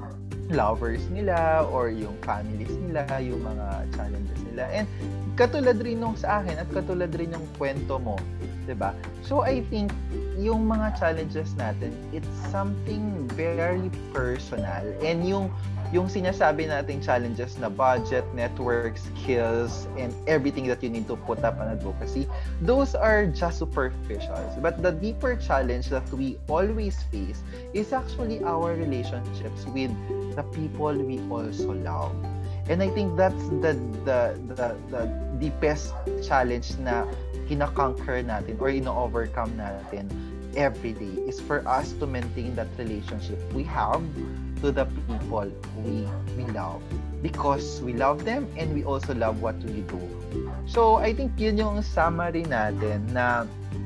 lovers 0.54 1.02
nila 1.10 1.66
or 1.66 1.90
yung 1.90 2.14
families 2.22 2.70
nila, 2.86 3.08
yung 3.18 3.42
mga 3.42 3.90
challenges 3.98 4.40
nila. 4.46 4.64
And 4.70 4.86
katulad 5.34 5.82
rin 5.82 5.98
nung 5.98 6.14
sa 6.14 6.38
akin 6.38 6.62
at 6.62 6.68
katulad 6.70 7.10
rin 7.16 7.34
yung 7.34 7.46
kwento 7.58 7.98
mo, 7.98 8.14
'di 8.64 8.74
ba? 8.76 8.96
So 9.22 9.44
I 9.44 9.62
think 9.68 9.92
yung 10.40 10.66
mga 10.66 10.98
challenges 10.98 11.54
natin, 11.54 11.94
it's 12.10 12.30
something 12.50 13.28
very 13.36 13.88
personal 14.12 14.82
and 15.04 15.22
yung 15.24 15.52
yung 15.94 16.10
sinasabi 16.10 16.66
nating 16.66 16.98
challenges 17.06 17.54
na 17.60 17.70
budget, 17.70 18.26
network, 18.34 18.98
skills, 18.98 19.86
and 19.94 20.10
everything 20.26 20.66
that 20.66 20.82
you 20.82 20.90
need 20.90 21.06
to 21.06 21.14
put 21.22 21.38
up 21.46 21.54
an 21.62 21.70
advocacy, 21.70 22.26
those 22.58 22.98
are 22.98 23.30
just 23.30 23.62
superficials. 23.62 24.58
But 24.58 24.82
the 24.82 24.90
deeper 24.90 25.38
challenge 25.38 25.94
that 25.94 26.02
we 26.10 26.40
always 26.50 26.98
face 27.14 27.46
is 27.76 27.94
actually 27.94 28.42
our 28.42 28.74
relationships 28.74 29.70
with 29.70 29.94
the 30.34 30.42
people 30.50 30.90
we 30.98 31.22
also 31.30 31.78
love. 31.78 32.10
And 32.66 32.82
I 32.82 32.90
think 32.90 33.14
that's 33.14 33.44
the 33.62 33.78
the 34.02 34.34
the, 34.56 34.74
the 34.90 35.02
deepest 35.38 35.94
challenge 36.26 36.74
na 36.80 37.06
kina-conquer 37.48 38.22
natin 38.24 38.58
or 38.60 38.68
ino-overcome 38.70 39.52
natin 39.56 40.08
every 40.56 40.94
day 40.94 41.18
is 41.26 41.40
for 41.40 41.66
us 41.66 41.92
to 41.98 42.06
maintain 42.06 42.54
that 42.54 42.70
relationship 42.78 43.36
we 43.52 43.66
have 43.66 44.00
to 44.62 44.70
the 44.70 44.86
people 45.10 45.50
we 45.82 46.06
we 46.38 46.46
love 46.54 46.80
because 47.24 47.80
we 47.80 47.96
love 47.96 48.24
them 48.24 48.46
and 48.56 48.68
we 48.76 48.84
also 48.84 49.14
love 49.14 49.40
what 49.40 49.56
we 49.64 49.80
do. 49.88 50.00
So 50.66 50.96
I 50.96 51.12
think 51.12 51.36
yun 51.36 51.60
yung 51.60 51.82
summary 51.84 52.44
natin 52.48 53.04
na 53.12 53.44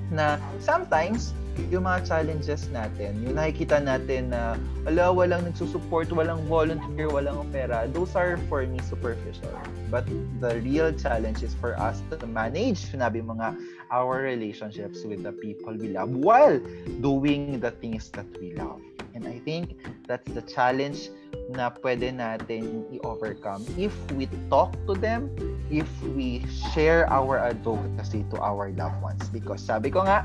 na 0.08 0.40
sometimes 0.62 1.36
yung 1.68 1.90
mga 1.90 2.06
challenges 2.06 2.70
natin, 2.70 3.18
yung 3.26 3.34
nakikita 3.34 3.82
natin 3.82 4.30
na 4.30 4.54
ala, 4.86 5.10
walang 5.10 5.42
nagsusupport, 5.42 6.06
walang 6.14 6.38
volunteer, 6.46 7.10
walang 7.10 7.34
opera, 7.42 7.90
those 7.90 8.14
are 8.14 8.38
for 8.46 8.62
me 8.62 8.78
superficial. 8.86 9.50
But 9.90 10.06
the 10.38 10.62
real 10.62 10.94
challenge 10.94 11.42
is 11.42 11.58
for 11.58 11.74
us 11.74 11.98
to 12.14 12.22
manage, 12.30 12.94
sinabi 12.94 13.26
mga 13.26 13.58
our 13.90 14.22
relationships 14.22 15.02
with 15.02 15.26
the 15.26 15.34
people 15.34 15.74
we 15.74 15.90
love 15.90 16.14
while 16.14 16.62
doing 17.02 17.58
the 17.58 17.74
things 17.82 18.06
that 18.14 18.30
we 18.38 18.54
love. 18.54 18.78
And 19.18 19.26
I 19.26 19.42
think 19.42 19.82
that's 20.06 20.30
the 20.30 20.46
challenge 20.46 21.10
na 21.50 21.74
pwede 21.82 22.14
natin 22.14 22.86
i-overcome 22.94 23.66
if 23.74 23.90
we 24.14 24.30
talk 24.46 24.70
to 24.86 24.94
them, 24.94 25.26
if 25.74 25.90
we 26.14 26.46
share 26.70 27.10
our 27.10 27.34
advocacy 27.34 28.22
to 28.30 28.38
our 28.38 28.70
loved 28.78 29.02
ones. 29.02 29.26
Because 29.34 29.58
sabi 29.58 29.90
ko 29.90 30.06
nga, 30.06 30.22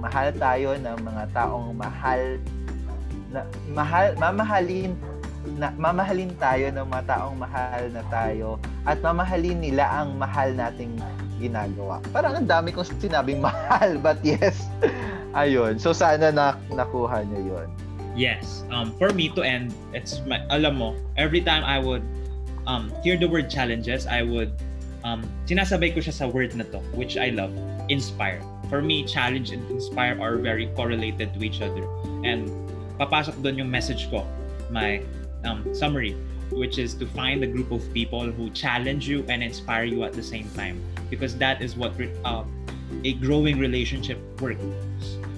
mahal 0.00 0.32
tayo 0.40 0.72
ng 0.80 0.96
mga 1.04 1.36
taong 1.36 1.76
mahal 1.76 2.40
na 3.28 3.44
mahal 3.76 4.16
mamahalin 4.16 4.96
na 5.60 5.68
mamahalin 5.76 6.32
tayo 6.40 6.72
ng 6.72 6.86
mga 6.88 7.04
taong 7.12 7.36
mahal 7.36 7.92
na 7.92 8.02
tayo 8.08 8.56
at 8.88 9.04
mamahalin 9.04 9.60
nila 9.60 9.84
ang 9.84 10.16
mahal 10.16 10.48
nating 10.56 10.96
ginagawa. 11.36 12.00
Parang 12.08 12.40
ang 12.40 12.48
dami 12.48 12.72
kong 12.72 12.88
sinabing 13.04 13.44
mahal 13.52 14.00
but 14.00 14.16
yes. 14.24 14.64
Ayun. 15.36 15.76
So 15.76 15.92
sana 15.92 16.32
na 16.32 16.56
nakuha 16.72 17.20
niyo 17.28 17.52
'yon. 17.52 17.89
Yes. 18.16 18.64
Um, 18.70 18.92
for 18.98 19.10
me 19.10 19.28
to 19.30 19.42
end, 19.42 19.74
it's 19.94 20.20
my, 20.26 20.42
alam 20.50 20.76
mo, 20.78 20.96
every 21.16 21.40
time 21.40 21.64
I 21.64 21.78
would 21.78 22.02
um, 22.66 22.92
hear 23.02 23.16
the 23.16 23.28
word 23.28 23.50
challenges, 23.50 24.06
I 24.06 24.22
would, 24.22 24.52
um, 25.04 25.24
sinasabay 25.46 25.94
ko 25.94 26.00
siya 26.00 26.12
sa 26.12 26.26
word 26.28 26.54
na 26.54 26.64
to, 26.74 26.78
which 26.92 27.16
I 27.16 27.30
love, 27.30 27.54
inspire. 27.88 28.42
For 28.68 28.82
me, 28.82 29.04
challenge 29.04 29.50
and 29.50 29.62
inspire 29.70 30.20
are 30.20 30.36
very 30.36 30.66
correlated 30.76 31.34
to 31.34 31.42
each 31.42 31.62
other. 31.62 31.82
And 32.22 32.50
papasok 32.98 33.42
doon 33.42 33.58
yung 33.58 33.70
message 33.70 34.10
ko, 34.10 34.26
my 34.70 35.02
um, 35.44 35.66
summary, 35.74 36.14
which 36.50 36.78
is 36.78 36.94
to 36.98 37.06
find 37.06 37.42
a 37.42 37.46
group 37.46 37.70
of 37.70 37.82
people 37.94 38.30
who 38.30 38.50
challenge 38.50 39.08
you 39.08 39.24
and 39.28 39.42
inspire 39.42 39.84
you 39.84 40.04
at 40.04 40.12
the 40.12 40.22
same 40.22 40.50
time. 40.54 40.82
Because 41.08 41.34
that 41.38 41.62
is 41.62 41.74
what 41.74 41.94
uh, 42.24 42.44
a 43.04 43.12
growing 43.14 43.58
relationship 43.58 44.18
works. 44.40 44.62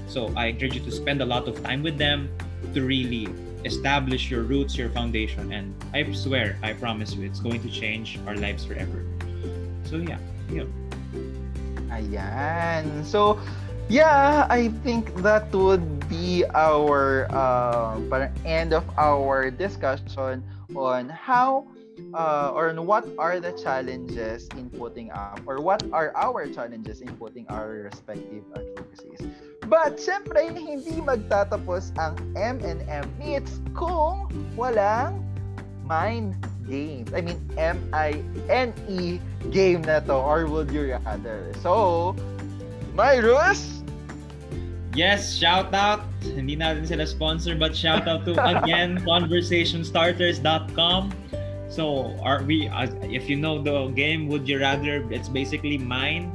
So 0.09 0.33
I 0.37 0.53
encourage 0.53 0.75
you 0.77 0.85
to 0.85 0.93
spend 0.93 1.23
a 1.23 1.25
lot 1.25 1.49
of 1.49 1.63
time 1.63 1.83
with 1.83 1.97
them, 1.97 2.29
to 2.75 2.83
really 2.83 3.29
establish 3.65 4.31
your 4.31 4.43
roots, 4.43 4.77
your 4.77 4.91
foundation. 4.91 5.53
And 5.53 5.75
I 5.95 6.11
swear, 6.13 6.59
I 6.63 6.73
promise 6.73 7.15
you, 7.15 7.25
it's 7.25 7.41
going 7.41 7.63
to 7.63 7.71
change 7.71 8.19
our 8.27 8.35
lives 8.37 8.65
forever. 8.65 9.05
So 9.85 9.97
yeah, 9.97 10.19
yeah. 10.51 10.65
Ayan. 11.93 13.05
So, 13.05 13.39
yeah, 13.89 14.47
I 14.49 14.69
think 14.83 15.15
that 15.23 15.53
would 15.53 16.09
be 16.09 16.45
our 16.55 17.29
uh, 17.31 18.01
end 18.45 18.73
of 18.73 18.85
our 18.97 19.51
discussion 19.51 20.43
on 20.75 21.09
how 21.09 21.69
uh, 22.15 22.53
or 22.55 22.71
on 22.71 22.87
what 22.87 23.07
are 23.19 23.41
the 23.41 23.53
challenges 23.53 24.49
in 24.57 24.71
putting 24.71 25.11
up 25.11 25.41
or 25.47 25.61
what 25.61 25.83
are 25.93 26.13
our 26.17 26.47
challenges 26.49 27.01
in 27.01 27.15
putting 27.17 27.47
our 27.49 27.69
respective 27.93 28.45
advocacies. 28.57 29.21
But 29.73 29.97
syempre 29.97 30.53
hindi 30.53 31.01
magtatapos 31.01 31.97
ang 31.97 32.21
M&M 32.37 33.09
Meets 33.17 33.57
kung 33.73 34.29
walang 34.53 35.25
mind 35.89 36.37
games. 36.69 37.09
I 37.17 37.25
mean 37.25 37.41
M-I-N-E 37.57 39.17
game 39.49 39.81
na 39.89 40.05
to 40.05 40.13
or 40.13 40.45
would 40.45 40.69
you 40.69 40.93
rather. 41.01 41.57
So, 41.65 42.13
Myrus, 42.93 43.81
Yes, 44.93 45.33
shout 45.33 45.73
out. 45.73 46.05
Hindi 46.21 46.53
natin 46.53 46.85
sila 46.85 47.09
sponsor 47.09 47.57
but 47.57 47.73
shout 47.73 48.05
out 48.05 48.29
to 48.29 48.37
again 48.61 49.01
conversationstarters.com. 49.09 51.03
So, 51.73 52.13
are 52.21 52.45
we 52.45 52.69
if 53.09 53.25
you 53.25 53.41
know 53.41 53.57
the 53.57 53.89
game 53.97 54.29
Would 54.29 54.45
You 54.45 54.61
Rather, 54.61 55.01
it's 55.09 55.33
basically 55.33 55.81
mine. 55.81 56.29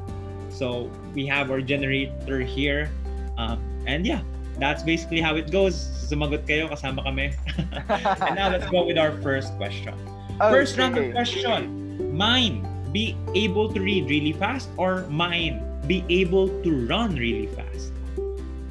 So, 0.50 0.89
we 1.13 1.30
have 1.30 1.54
our 1.54 1.62
generator 1.62 2.41
here. 2.41 2.89
Uh, 3.38 3.58
and 3.86 4.06
yeah, 4.06 4.21
that's 4.60 4.84
basically 4.84 5.21
how 5.21 5.36
it 5.36 5.52
goes. 5.52 5.76
Sumagot 6.08 6.47
kayo, 6.47 6.69
kasama 6.69 7.04
kami. 7.04 7.34
and 8.26 8.36
now 8.36 8.50
let's 8.50 8.67
go 8.69 8.86
with 8.86 8.97
our 8.97 9.13
first 9.21 9.54
question. 9.58 9.93
Okay. 10.38 10.50
First 10.54 10.78
random 10.78 11.12
question. 11.12 12.14
Mine, 12.14 12.66
be 12.91 13.18
able 13.36 13.72
to 13.74 13.80
read 13.80 14.09
really 14.09 14.34
fast 14.34 14.70
or 14.78 15.05
mine, 15.09 15.62
be 15.86 16.05
able 16.09 16.49
to 16.64 16.70
run 16.88 17.16
really 17.16 17.47
fast? 17.53 17.97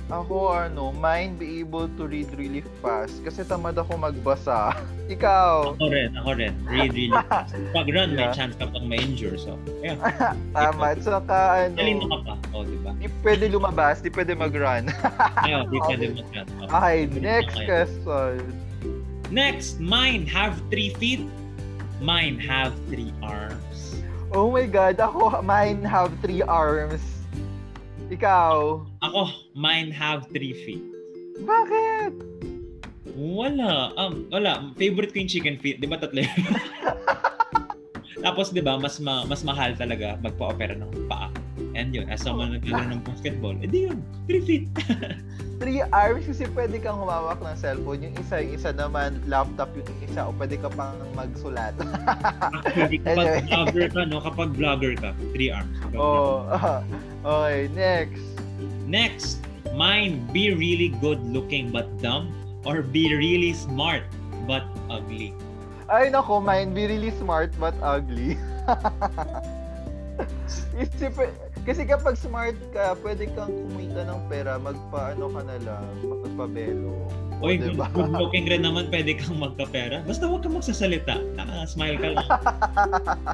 Ako 0.07 0.55
ano, 0.55 0.95
mind 0.95 1.43
be 1.43 1.59
able 1.59 1.91
to 1.99 2.07
read 2.07 2.31
really 2.39 2.63
fast 2.79 3.19
kasi 3.27 3.43
tamad 3.43 3.75
ako 3.75 3.99
magbasa. 3.99 4.71
Ikaw? 5.15 5.75
Ako 5.75 5.87
rin, 5.91 6.15
ako 6.15 6.31
rin. 6.39 6.55
Read 6.71 6.95
really 6.95 7.19
fast. 7.31 7.59
Pag 7.75 7.91
run, 7.91 8.15
yeah. 8.15 8.19
may 8.19 8.29
chance 8.31 8.55
kapag 8.55 8.87
ma-injure. 8.87 9.35
So, 9.35 9.59
yeah. 9.83 9.99
Tama. 10.55 10.95
At 10.95 11.03
saka 11.03 11.67
ano... 11.67 11.75
Talino 11.75 12.07
ka 12.07 12.19
pa. 12.23 12.35
O, 12.55 12.63
oh, 12.63 12.65
diba? 12.65 12.95
Di 13.03 13.11
pwede 13.27 13.51
lumabas, 13.51 13.99
di 13.99 14.15
pwede 14.15 14.39
mag-run. 14.39 14.95
Ayaw, 15.43 15.67
di 15.75 15.79
pwede 15.91 16.05
mag-run. 16.15 16.47
Okay, 16.71 17.11
next 17.19 17.59
question. 17.67 18.47
Next, 19.35 19.83
mine 19.83 20.23
have 20.31 20.55
three 20.71 20.95
feet. 21.03 21.27
Mine 21.99 22.39
have 22.39 22.71
three 22.87 23.11
arms. 23.27 23.99
Oh 24.31 24.55
my 24.55 24.71
God, 24.71 25.03
ako 25.03 25.43
mine 25.43 25.83
have 25.83 26.15
three 26.23 26.47
arms. 26.47 27.16
Ikaw? 28.07 28.87
Ako, 29.03 29.23
mine 29.59 29.91
have 29.91 30.31
three 30.31 30.55
feet. 30.63 30.85
Bakit? 31.43 32.15
Wala. 33.19 33.91
Um, 33.99 34.31
wala. 34.31 34.71
Favorite 34.79 35.11
ko 35.11 35.19
yung 35.19 35.31
chicken 35.31 35.57
feet. 35.59 35.83
Di 35.83 35.91
ba 35.91 35.99
tatlo 35.99 36.23
Tapos 38.27 38.51
'di 38.51 38.63
ba, 38.65 38.79
mas 38.79 38.99
ma- 38.99 39.27
mas 39.27 39.43
mahal 39.47 39.75
talaga 39.75 40.19
magpa-opera 40.19 40.75
ng 40.79 41.07
paa. 41.07 41.31
And 41.77 41.93
yun, 41.93 42.09
as 42.09 42.25
someone 42.25 42.51
oh, 42.51 42.57
naglalaro 42.57 42.97
ng 42.97 43.05
basketball, 43.05 43.53
edi 43.61 43.93
yun, 43.93 44.01
3 44.25 44.49
feet. 44.49 44.65
3 45.61 45.93
arms 45.93 46.25
kasi 46.25 46.49
pwede 46.57 46.81
kang 46.81 46.97
humawak 46.97 47.37
ng 47.45 47.57
cellphone. 47.61 48.01
Yung 48.01 48.17
isa, 48.17 48.41
yung 48.41 48.57
isa 48.57 48.73
naman 48.73 49.21
laptop 49.29 49.69
yung 49.77 49.85
isa 50.01 50.25
o 50.25 50.33
pwede 50.41 50.57
ka 50.57 50.73
pang 50.73 50.97
magsulat. 51.13 51.77
Actually, 52.65 53.05
kapag 53.05 53.29
anyway. 53.29 53.45
vlogger 53.45 53.87
ka, 53.93 54.01
no? 54.09 54.17
Kapag 54.25 54.49
vlogger 54.57 54.97
ka, 54.97 55.13
3 55.37 55.53
arms. 55.53 55.77
Oh, 55.93 56.49
okay, 57.29 57.69
next. 57.77 58.25
Next, 58.89 59.45
mine, 59.77 60.25
be 60.33 60.57
really 60.57 60.97
good 61.05 61.21
looking 61.29 61.69
but 61.69 61.85
dumb 62.01 62.33
or 62.65 62.81
be 62.81 63.13
really 63.13 63.53
smart 63.53 64.09
but 64.49 64.65
ugly. 64.89 65.37
Ay 65.93 66.09
nako, 66.09 66.41
mine, 66.41 66.73
be 66.73 66.89
really 66.89 67.13
smart 67.21 67.53
but 67.61 67.77
ugly. 67.85 68.41
Isip, 70.77 71.17
kasi 71.67 71.83
kapag 71.83 72.15
smart 72.15 72.55
ka, 72.71 72.95
pwede 73.03 73.27
kang 73.35 73.51
kumita 73.51 74.07
ng 74.07 74.21
pera, 74.31 74.55
magpaano 74.55 75.27
ka 75.35 75.43
na 75.43 75.59
lang, 75.67 75.91
magpabelo. 76.07 76.95
Oy, 77.43 77.61
diba? 77.61 77.91
good, 77.93 78.09
good 78.09 78.13
looking 78.17 78.47
rin 78.49 78.65
naman, 78.65 78.89
pwede 78.89 79.19
kang 79.19 79.37
magkapera. 79.37 80.01
Basta 80.07 80.25
huwag 80.25 80.47
kang 80.47 80.57
magsasalita. 80.57 81.21
Naka-smile 81.37 81.97
ka 82.01 82.09
lang. 82.17 82.29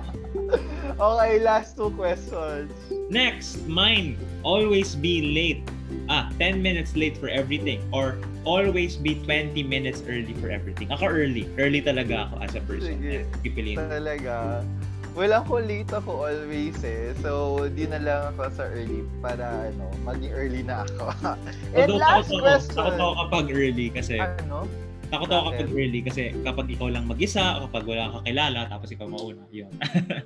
okay, 1.12 1.38
last 1.38 1.78
two 1.78 1.92
questions. 1.94 2.72
Next, 3.12 3.62
mine. 3.68 4.18
Always 4.42 4.98
be 4.98 5.30
late. 5.30 5.62
Ah, 6.10 6.32
10 6.40 6.64
minutes 6.64 6.96
late 6.98 7.14
for 7.14 7.28
everything. 7.28 7.78
Or 7.94 8.18
always 8.42 8.98
be 8.98 9.20
20 9.22 9.54
minutes 9.62 10.02
early 10.08 10.34
for 10.42 10.50
everything. 10.50 10.90
Ako 10.90 11.06
early. 11.06 11.46
Early 11.54 11.78
talaga 11.78 12.26
ako 12.26 12.34
as 12.42 12.52
a 12.58 12.62
person. 12.66 12.98
Sige. 12.98 13.22
Pipiliin. 13.44 13.78
Talaga. 13.78 14.66
Well, 15.12 15.36
ako 15.36 15.60
late 15.60 15.92
ako 15.92 16.24
always 16.24 16.80
eh. 16.80 17.12
So, 17.20 17.60
di 17.68 17.84
na 17.84 18.00
lang 18.00 18.32
ako 18.32 18.48
sa 18.56 18.64
early 18.64 19.04
para 19.20 19.68
ano, 19.68 19.92
maging 20.08 20.32
early 20.32 20.62
na 20.64 20.88
ako. 20.88 21.12
And 21.76 21.92
Although, 21.92 22.00
last 22.00 22.28
takot 22.32 22.40
question. 22.40 22.76
Takot 22.80 22.96
ako 22.96 23.12
kapag 23.28 23.46
early 23.52 23.86
kasi. 23.92 24.16
Ano? 24.16 24.64
Takot 25.12 25.28
ako 25.28 25.42
kapag 25.52 25.68
early 25.76 26.00
kasi 26.00 26.32
kapag 26.40 26.66
ikaw 26.72 26.88
lang 26.88 27.04
mag-isa, 27.04 27.60
kapag 27.60 27.84
wala 27.84 28.08
kang 28.08 28.24
kakilala, 28.24 28.60
tapos 28.72 28.88
ikaw 28.88 29.04
mauna. 29.04 29.44
Yun. 29.52 29.68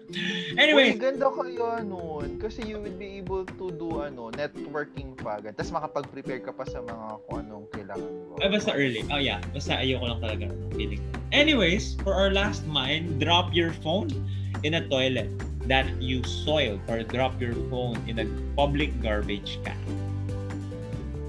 anyway. 0.62 0.94
Uy, 0.94 1.02
ganda 1.02 1.34
kaya 1.34 1.82
nun. 1.82 2.38
Kasi 2.38 2.62
you 2.62 2.78
will 2.78 2.94
be 2.94 3.18
able 3.18 3.42
to 3.58 3.74
do 3.74 4.06
ano, 4.06 4.30
networking 4.38 5.18
pa. 5.18 5.42
Tapos 5.42 5.74
makapag-prepare 5.74 6.46
ka 6.46 6.54
pa 6.54 6.62
sa 6.62 6.78
mga 6.86 7.26
kung 7.26 7.42
anong 7.42 7.66
kailangan 7.74 8.12
mo. 8.30 8.38
Ay, 8.38 8.54
basta 8.54 8.70
early. 8.70 9.02
Oh 9.10 9.18
yeah. 9.18 9.42
Basta 9.50 9.82
ayoko 9.82 10.06
lang 10.06 10.22
talaga 10.22 10.46
ng 10.46 10.70
feeling. 10.78 11.02
Anyways, 11.34 11.98
for 12.06 12.14
our 12.14 12.30
last 12.30 12.62
mind, 12.70 13.18
drop 13.18 13.50
your 13.50 13.74
phone 13.82 14.14
in 14.62 14.74
a 14.74 14.88
toilet 14.88 15.28
that 15.66 15.86
you 16.00 16.22
soiled 16.22 16.78
or 16.88 17.02
drop 17.02 17.40
your 17.40 17.54
phone 17.68 17.98
in 18.06 18.20
a 18.22 18.26
public 18.54 19.02
garbage 19.02 19.58
can? 19.64 19.76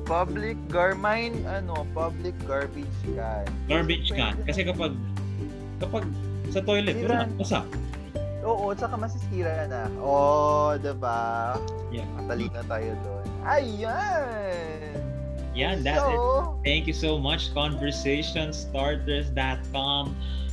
Public 0.08 0.56
gar 0.72 0.96
mine 0.96 1.44
ano, 1.50 1.86
public 1.92 2.32
garbage 2.48 2.88
can. 3.04 3.44
Garbage 3.68 4.08
can 4.16 4.40
kasi 4.48 4.64
kapag 4.64 4.96
kapag 5.84 6.08
sa 6.54 6.62
toilet 6.64 6.96
wala 7.04 7.28
basa. 7.36 7.68
Oo, 8.48 8.72
tsaka 8.72 8.96
masisira 8.96 9.68
na. 9.68 9.92
Oh, 10.00 10.80
'di 10.80 10.96
ba? 10.96 11.60
Yeah. 11.92 12.08
Matalino 12.16 12.64
tayo 12.72 12.96
doon. 13.04 13.28
Ayan. 13.44 14.96
Yeah, 15.58 15.74
that's 15.82 15.98
so, 16.00 16.62
it. 16.62 16.64
Thank 16.64 16.86
you 16.86 16.94
so 16.94 17.18
much 17.18 17.50
conversationstarters.com 17.52 20.04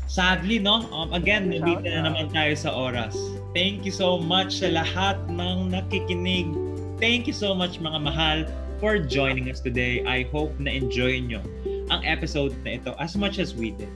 Sadly, 0.07 0.61
no? 0.61 0.85
Um, 0.93 1.13
again, 1.17 1.49
nandito 1.49 1.89
na 1.89 2.05
naman 2.05 2.31
tayo 2.31 2.53
sa 2.55 2.71
oras. 2.71 3.17
Thank 3.57 3.89
you 3.89 3.95
so 3.95 4.21
much 4.21 4.61
sa 4.61 4.69
lahat 4.69 5.17
ng 5.33 5.73
nakikinig. 5.73 6.53
Thank 7.01 7.27
you 7.27 7.35
so 7.35 7.57
much 7.57 7.81
mga 7.81 8.01
mahal 8.05 8.39
for 8.79 9.01
joining 9.01 9.49
us 9.49 9.65
today. 9.65 10.05
I 10.05 10.29
hope 10.29 10.53
na 10.61 10.77
enjoy 10.77 11.25
nyo 11.25 11.41
ang 11.89 12.05
episode 12.05 12.53
na 12.63 12.77
ito 12.77 12.93
as 13.01 13.17
much 13.17 13.41
as 13.41 13.57
we 13.57 13.73
did. 13.73 13.91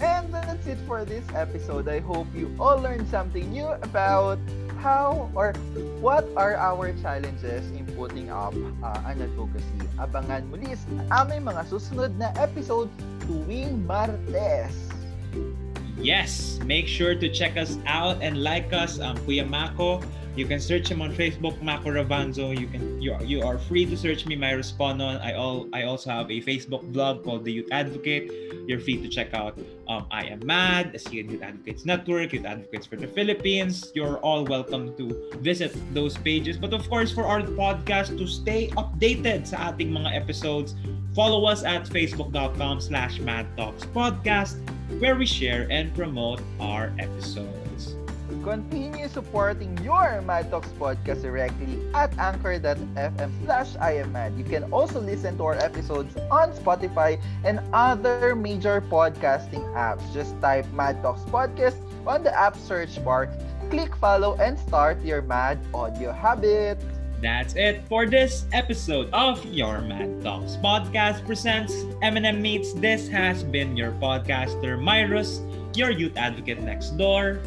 And 0.00 0.32
that's 0.32 0.64
it 0.64 0.80
for 0.88 1.04
this 1.04 1.24
episode. 1.36 1.84
I 1.84 2.00
hope 2.00 2.24
you 2.32 2.48
all 2.56 2.80
learned 2.80 3.04
something 3.12 3.44
new 3.52 3.68
about 3.84 4.40
how 4.80 5.28
or 5.36 5.52
what 6.00 6.24
are 6.40 6.56
our 6.56 6.96
challenges 7.04 7.68
in 7.76 7.84
putting 7.92 8.32
up 8.32 8.56
uh, 8.80 9.04
an 9.04 9.20
advocacy. 9.20 9.84
Abangan 10.00 10.48
muli 10.48 10.72
sa 10.72 11.20
aming 11.20 11.44
mga 11.44 11.68
susunod 11.68 12.16
na 12.16 12.32
episode 12.40 12.88
tuwing 13.28 13.84
Martes. 13.84 14.72
Yes, 16.00 16.58
make 16.64 16.88
sure 16.88 17.14
to 17.14 17.28
check 17.28 17.56
us 17.56 17.76
out 17.86 18.22
and 18.22 18.42
like 18.42 18.72
us, 18.72 19.00
um, 19.00 19.16
Kuya 19.28 19.48
Mako. 19.48 20.00
You 20.36 20.46
can 20.46 20.60
search 20.60 20.88
him 20.88 21.02
on 21.02 21.12
Facebook, 21.12 21.60
Mako 21.60 21.90
Ravanzo. 21.90 22.56
You 22.56 22.66
can 22.66 23.02
you 23.02 23.12
are, 23.12 23.22
you 23.22 23.42
are 23.42 23.58
free 23.58 23.84
to 23.84 23.96
search 23.96 24.24
me, 24.24 24.36
my 24.36 24.52
respondent. 24.52 25.20
I 25.20 25.34
all 25.34 25.68
I 25.74 25.84
also 25.84 26.08
have 26.08 26.30
a 26.30 26.40
Facebook 26.40 26.86
blog 26.92 27.24
called 27.24 27.44
The 27.44 27.52
Youth 27.52 27.68
Advocate. 27.72 28.32
You're 28.64 28.80
free 28.80 29.02
to 29.02 29.08
check 29.08 29.34
out 29.34 29.58
um, 29.88 30.06
I 30.10 30.24
Am 30.30 30.40
Mad, 30.46 30.96
the 30.96 31.02
Youth 31.12 31.42
Advocates 31.42 31.84
Network, 31.84 32.32
Youth 32.32 32.46
Advocates 32.46 32.86
for 32.86 32.96
the 32.96 33.08
Philippines. 33.08 33.92
You're 33.92 34.16
all 34.24 34.44
welcome 34.44 34.96
to 34.96 35.12
visit 35.42 35.76
those 35.92 36.16
pages. 36.16 36.56
But 36.56 36.72
of 36.72 36.88
course, 36.88 37.12
for 37.12 37.26
our 37.26 37.42
podcast 37.42 38.16
to 38.16 38.24
stay 38.24 38.70
updated 38.78 39.50
sa 39.50 39.74
ating 39.74 39.90
mga 39.92 40.14
episodes, 40.14 40.78
follow 41.12 41.44
us 41.44 41.66
at 41.66 41.84
facebook.com 41.90 42.80
slash 42.80 43.18
madtalkspodcast 43.18 44.79
where 44.98 45.14
we 45.14 45.26
share 45.26 45.66
and 45.70 45.94
promote 45.94 46.40
our 46.58 46.92
episodes. 46.98 47.94
Continue 48.42 49.08
supporting 49.08 49.76
your 49.84 50.22
Mad 50.22 50.50
Talks 50.50 50.70
podcast 50.80 51.22
directly 51.22 51.76
at 51.94 52.16
anchor.fm 52.16 53.30
slash 53.44 53.74
IMMad. 53.76 54.38
You 54.38 54.44
can 54.44 54.64
also 54.72 55.00
listen 55.00 55.36
to 55.36 55.44
our 55.44 55.58
episodes 55.58 56.16
on 56.30 56.52
Spotify 56.54 57.20
and 57.44 57.60
other 57.74 58.34
major 58.34 58.80
podcasting 58.80 59.66
apps. 59.74 60.00
Just 60.14 60.40
type 60.40 60.64
Mad 60.72 61.02
Talks 61.02 61.22
Podcast 61.28 61.76
on 62.06 62.22
the 62.22 62.32
app 62.32 62.56
search 62.56 63.02
bar, 63.04 63.28
click 63.68 63.94
follow, 63.96 64.38
and 64.40 64.58
start 64.58 65.02
your 65.04 65.22
mad 65.22 65.58
audio 65.74 66.12
habit. 66.12 66.78
That's 67.20 67.52
it 67.52 67.84
for 67.84 68.08
this 68.08 68.48
episode 68.56 69.12
of 69.12 69.44
Your 69.44 69.84
Mad 69.84 70.24
Talks 70.24 70.56
podcast 70.56 71.20
presents 71.28 71.76
Eminem 72.00 72.40
Meets. 72.40 72.72
This 72.72 73.12
has 73.12 73.44
been 73.44 73.76
your 73.76 73.92
podcaster, 74.00 74.80
Myrus, 74.80 75.44
your 75.76 75.92
youth 75.92 76.16
advocate 76.16 76.64
next 76.64 76.96
door. 76.96 77.44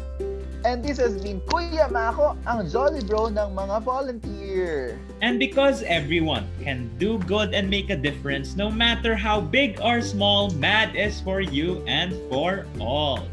And 0.62 0.78
this 0.78 1.02
has 1.02 1.18
been 1.18 1.42
Kuya 1.50 1.90
Mako, 1.90 2.38
ang 2.46 2.70
jolly 2.70 3.02
bro 3.02 3.34
ng 3.34 3.50
mga 3.50 3.82
volunteer. 3.82 4.94
And 5.26 5.42
because 5.42 5.82
everyone 5.90 6.46
can 6.62 6.86
do 7.02 7.18
good 7.26 7.50
and 7.50 7.66
make 7.66 7.90
a 7.90 7.98
difference, 7.98 8.54
no 8.54 8.70
matter 8.70 9.18
how 9.18 9.42
big 9.42 9.82
or 9.82 9.98
small, 9.98 10.54
MAD 10.54 10.94
is 10.94 11.18
for 11.18 11.42
you 11.42 11.82
and 11.90 12.14
for 12.30 12.62
all. 12.78 13.26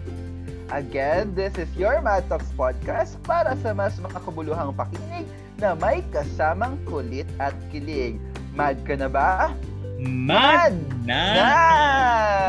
Again, 0.73 1.37
this 1.37 1.53
is 1.61 1.69
your 1.77 2.01
Mad 2.01 2.25
Talks 2.33 2.49
podcast 2.57 3.21
para 3.29 3.53
sa 3.61 3.77
mas 3.77 3.93
makakabuluhang 4.01 4.73
pakinig 4.73 5.29
na 5.61 5.77
may 5.77 6.01
kasamang 6.09 6.81
kulit 6.89 7.29
at 7.37 7.53
kilig. 7.69 8.17
Mad 8.57 8.81
ka 8.81 8.97
na 8.97 9.05
ba? 9.07 9.53
Mad, 10.01 10.73
Mad 10.73 10.75
na! 11.05 11.23
na! 11.37 11.53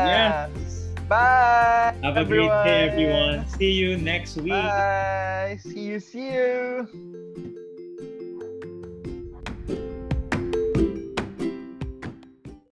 Yes! 0.09 0.89
Bye! 1.05 1.93
Have 2.01 2.17
a 2.17 2.25
everyone. 2.25 2.49
great 2.49 2.65
day, 2.65 2.79
everyone. 2.89 3.37
See 3.53 3.69
you 3.69 4.01
next 4.01 4.41
week. 4.41 4.57
Bye! 4.57 5.61
See 5.61 5.93
you, 5.93 6.01
see 6.01 6.33
you! 6.33 7.12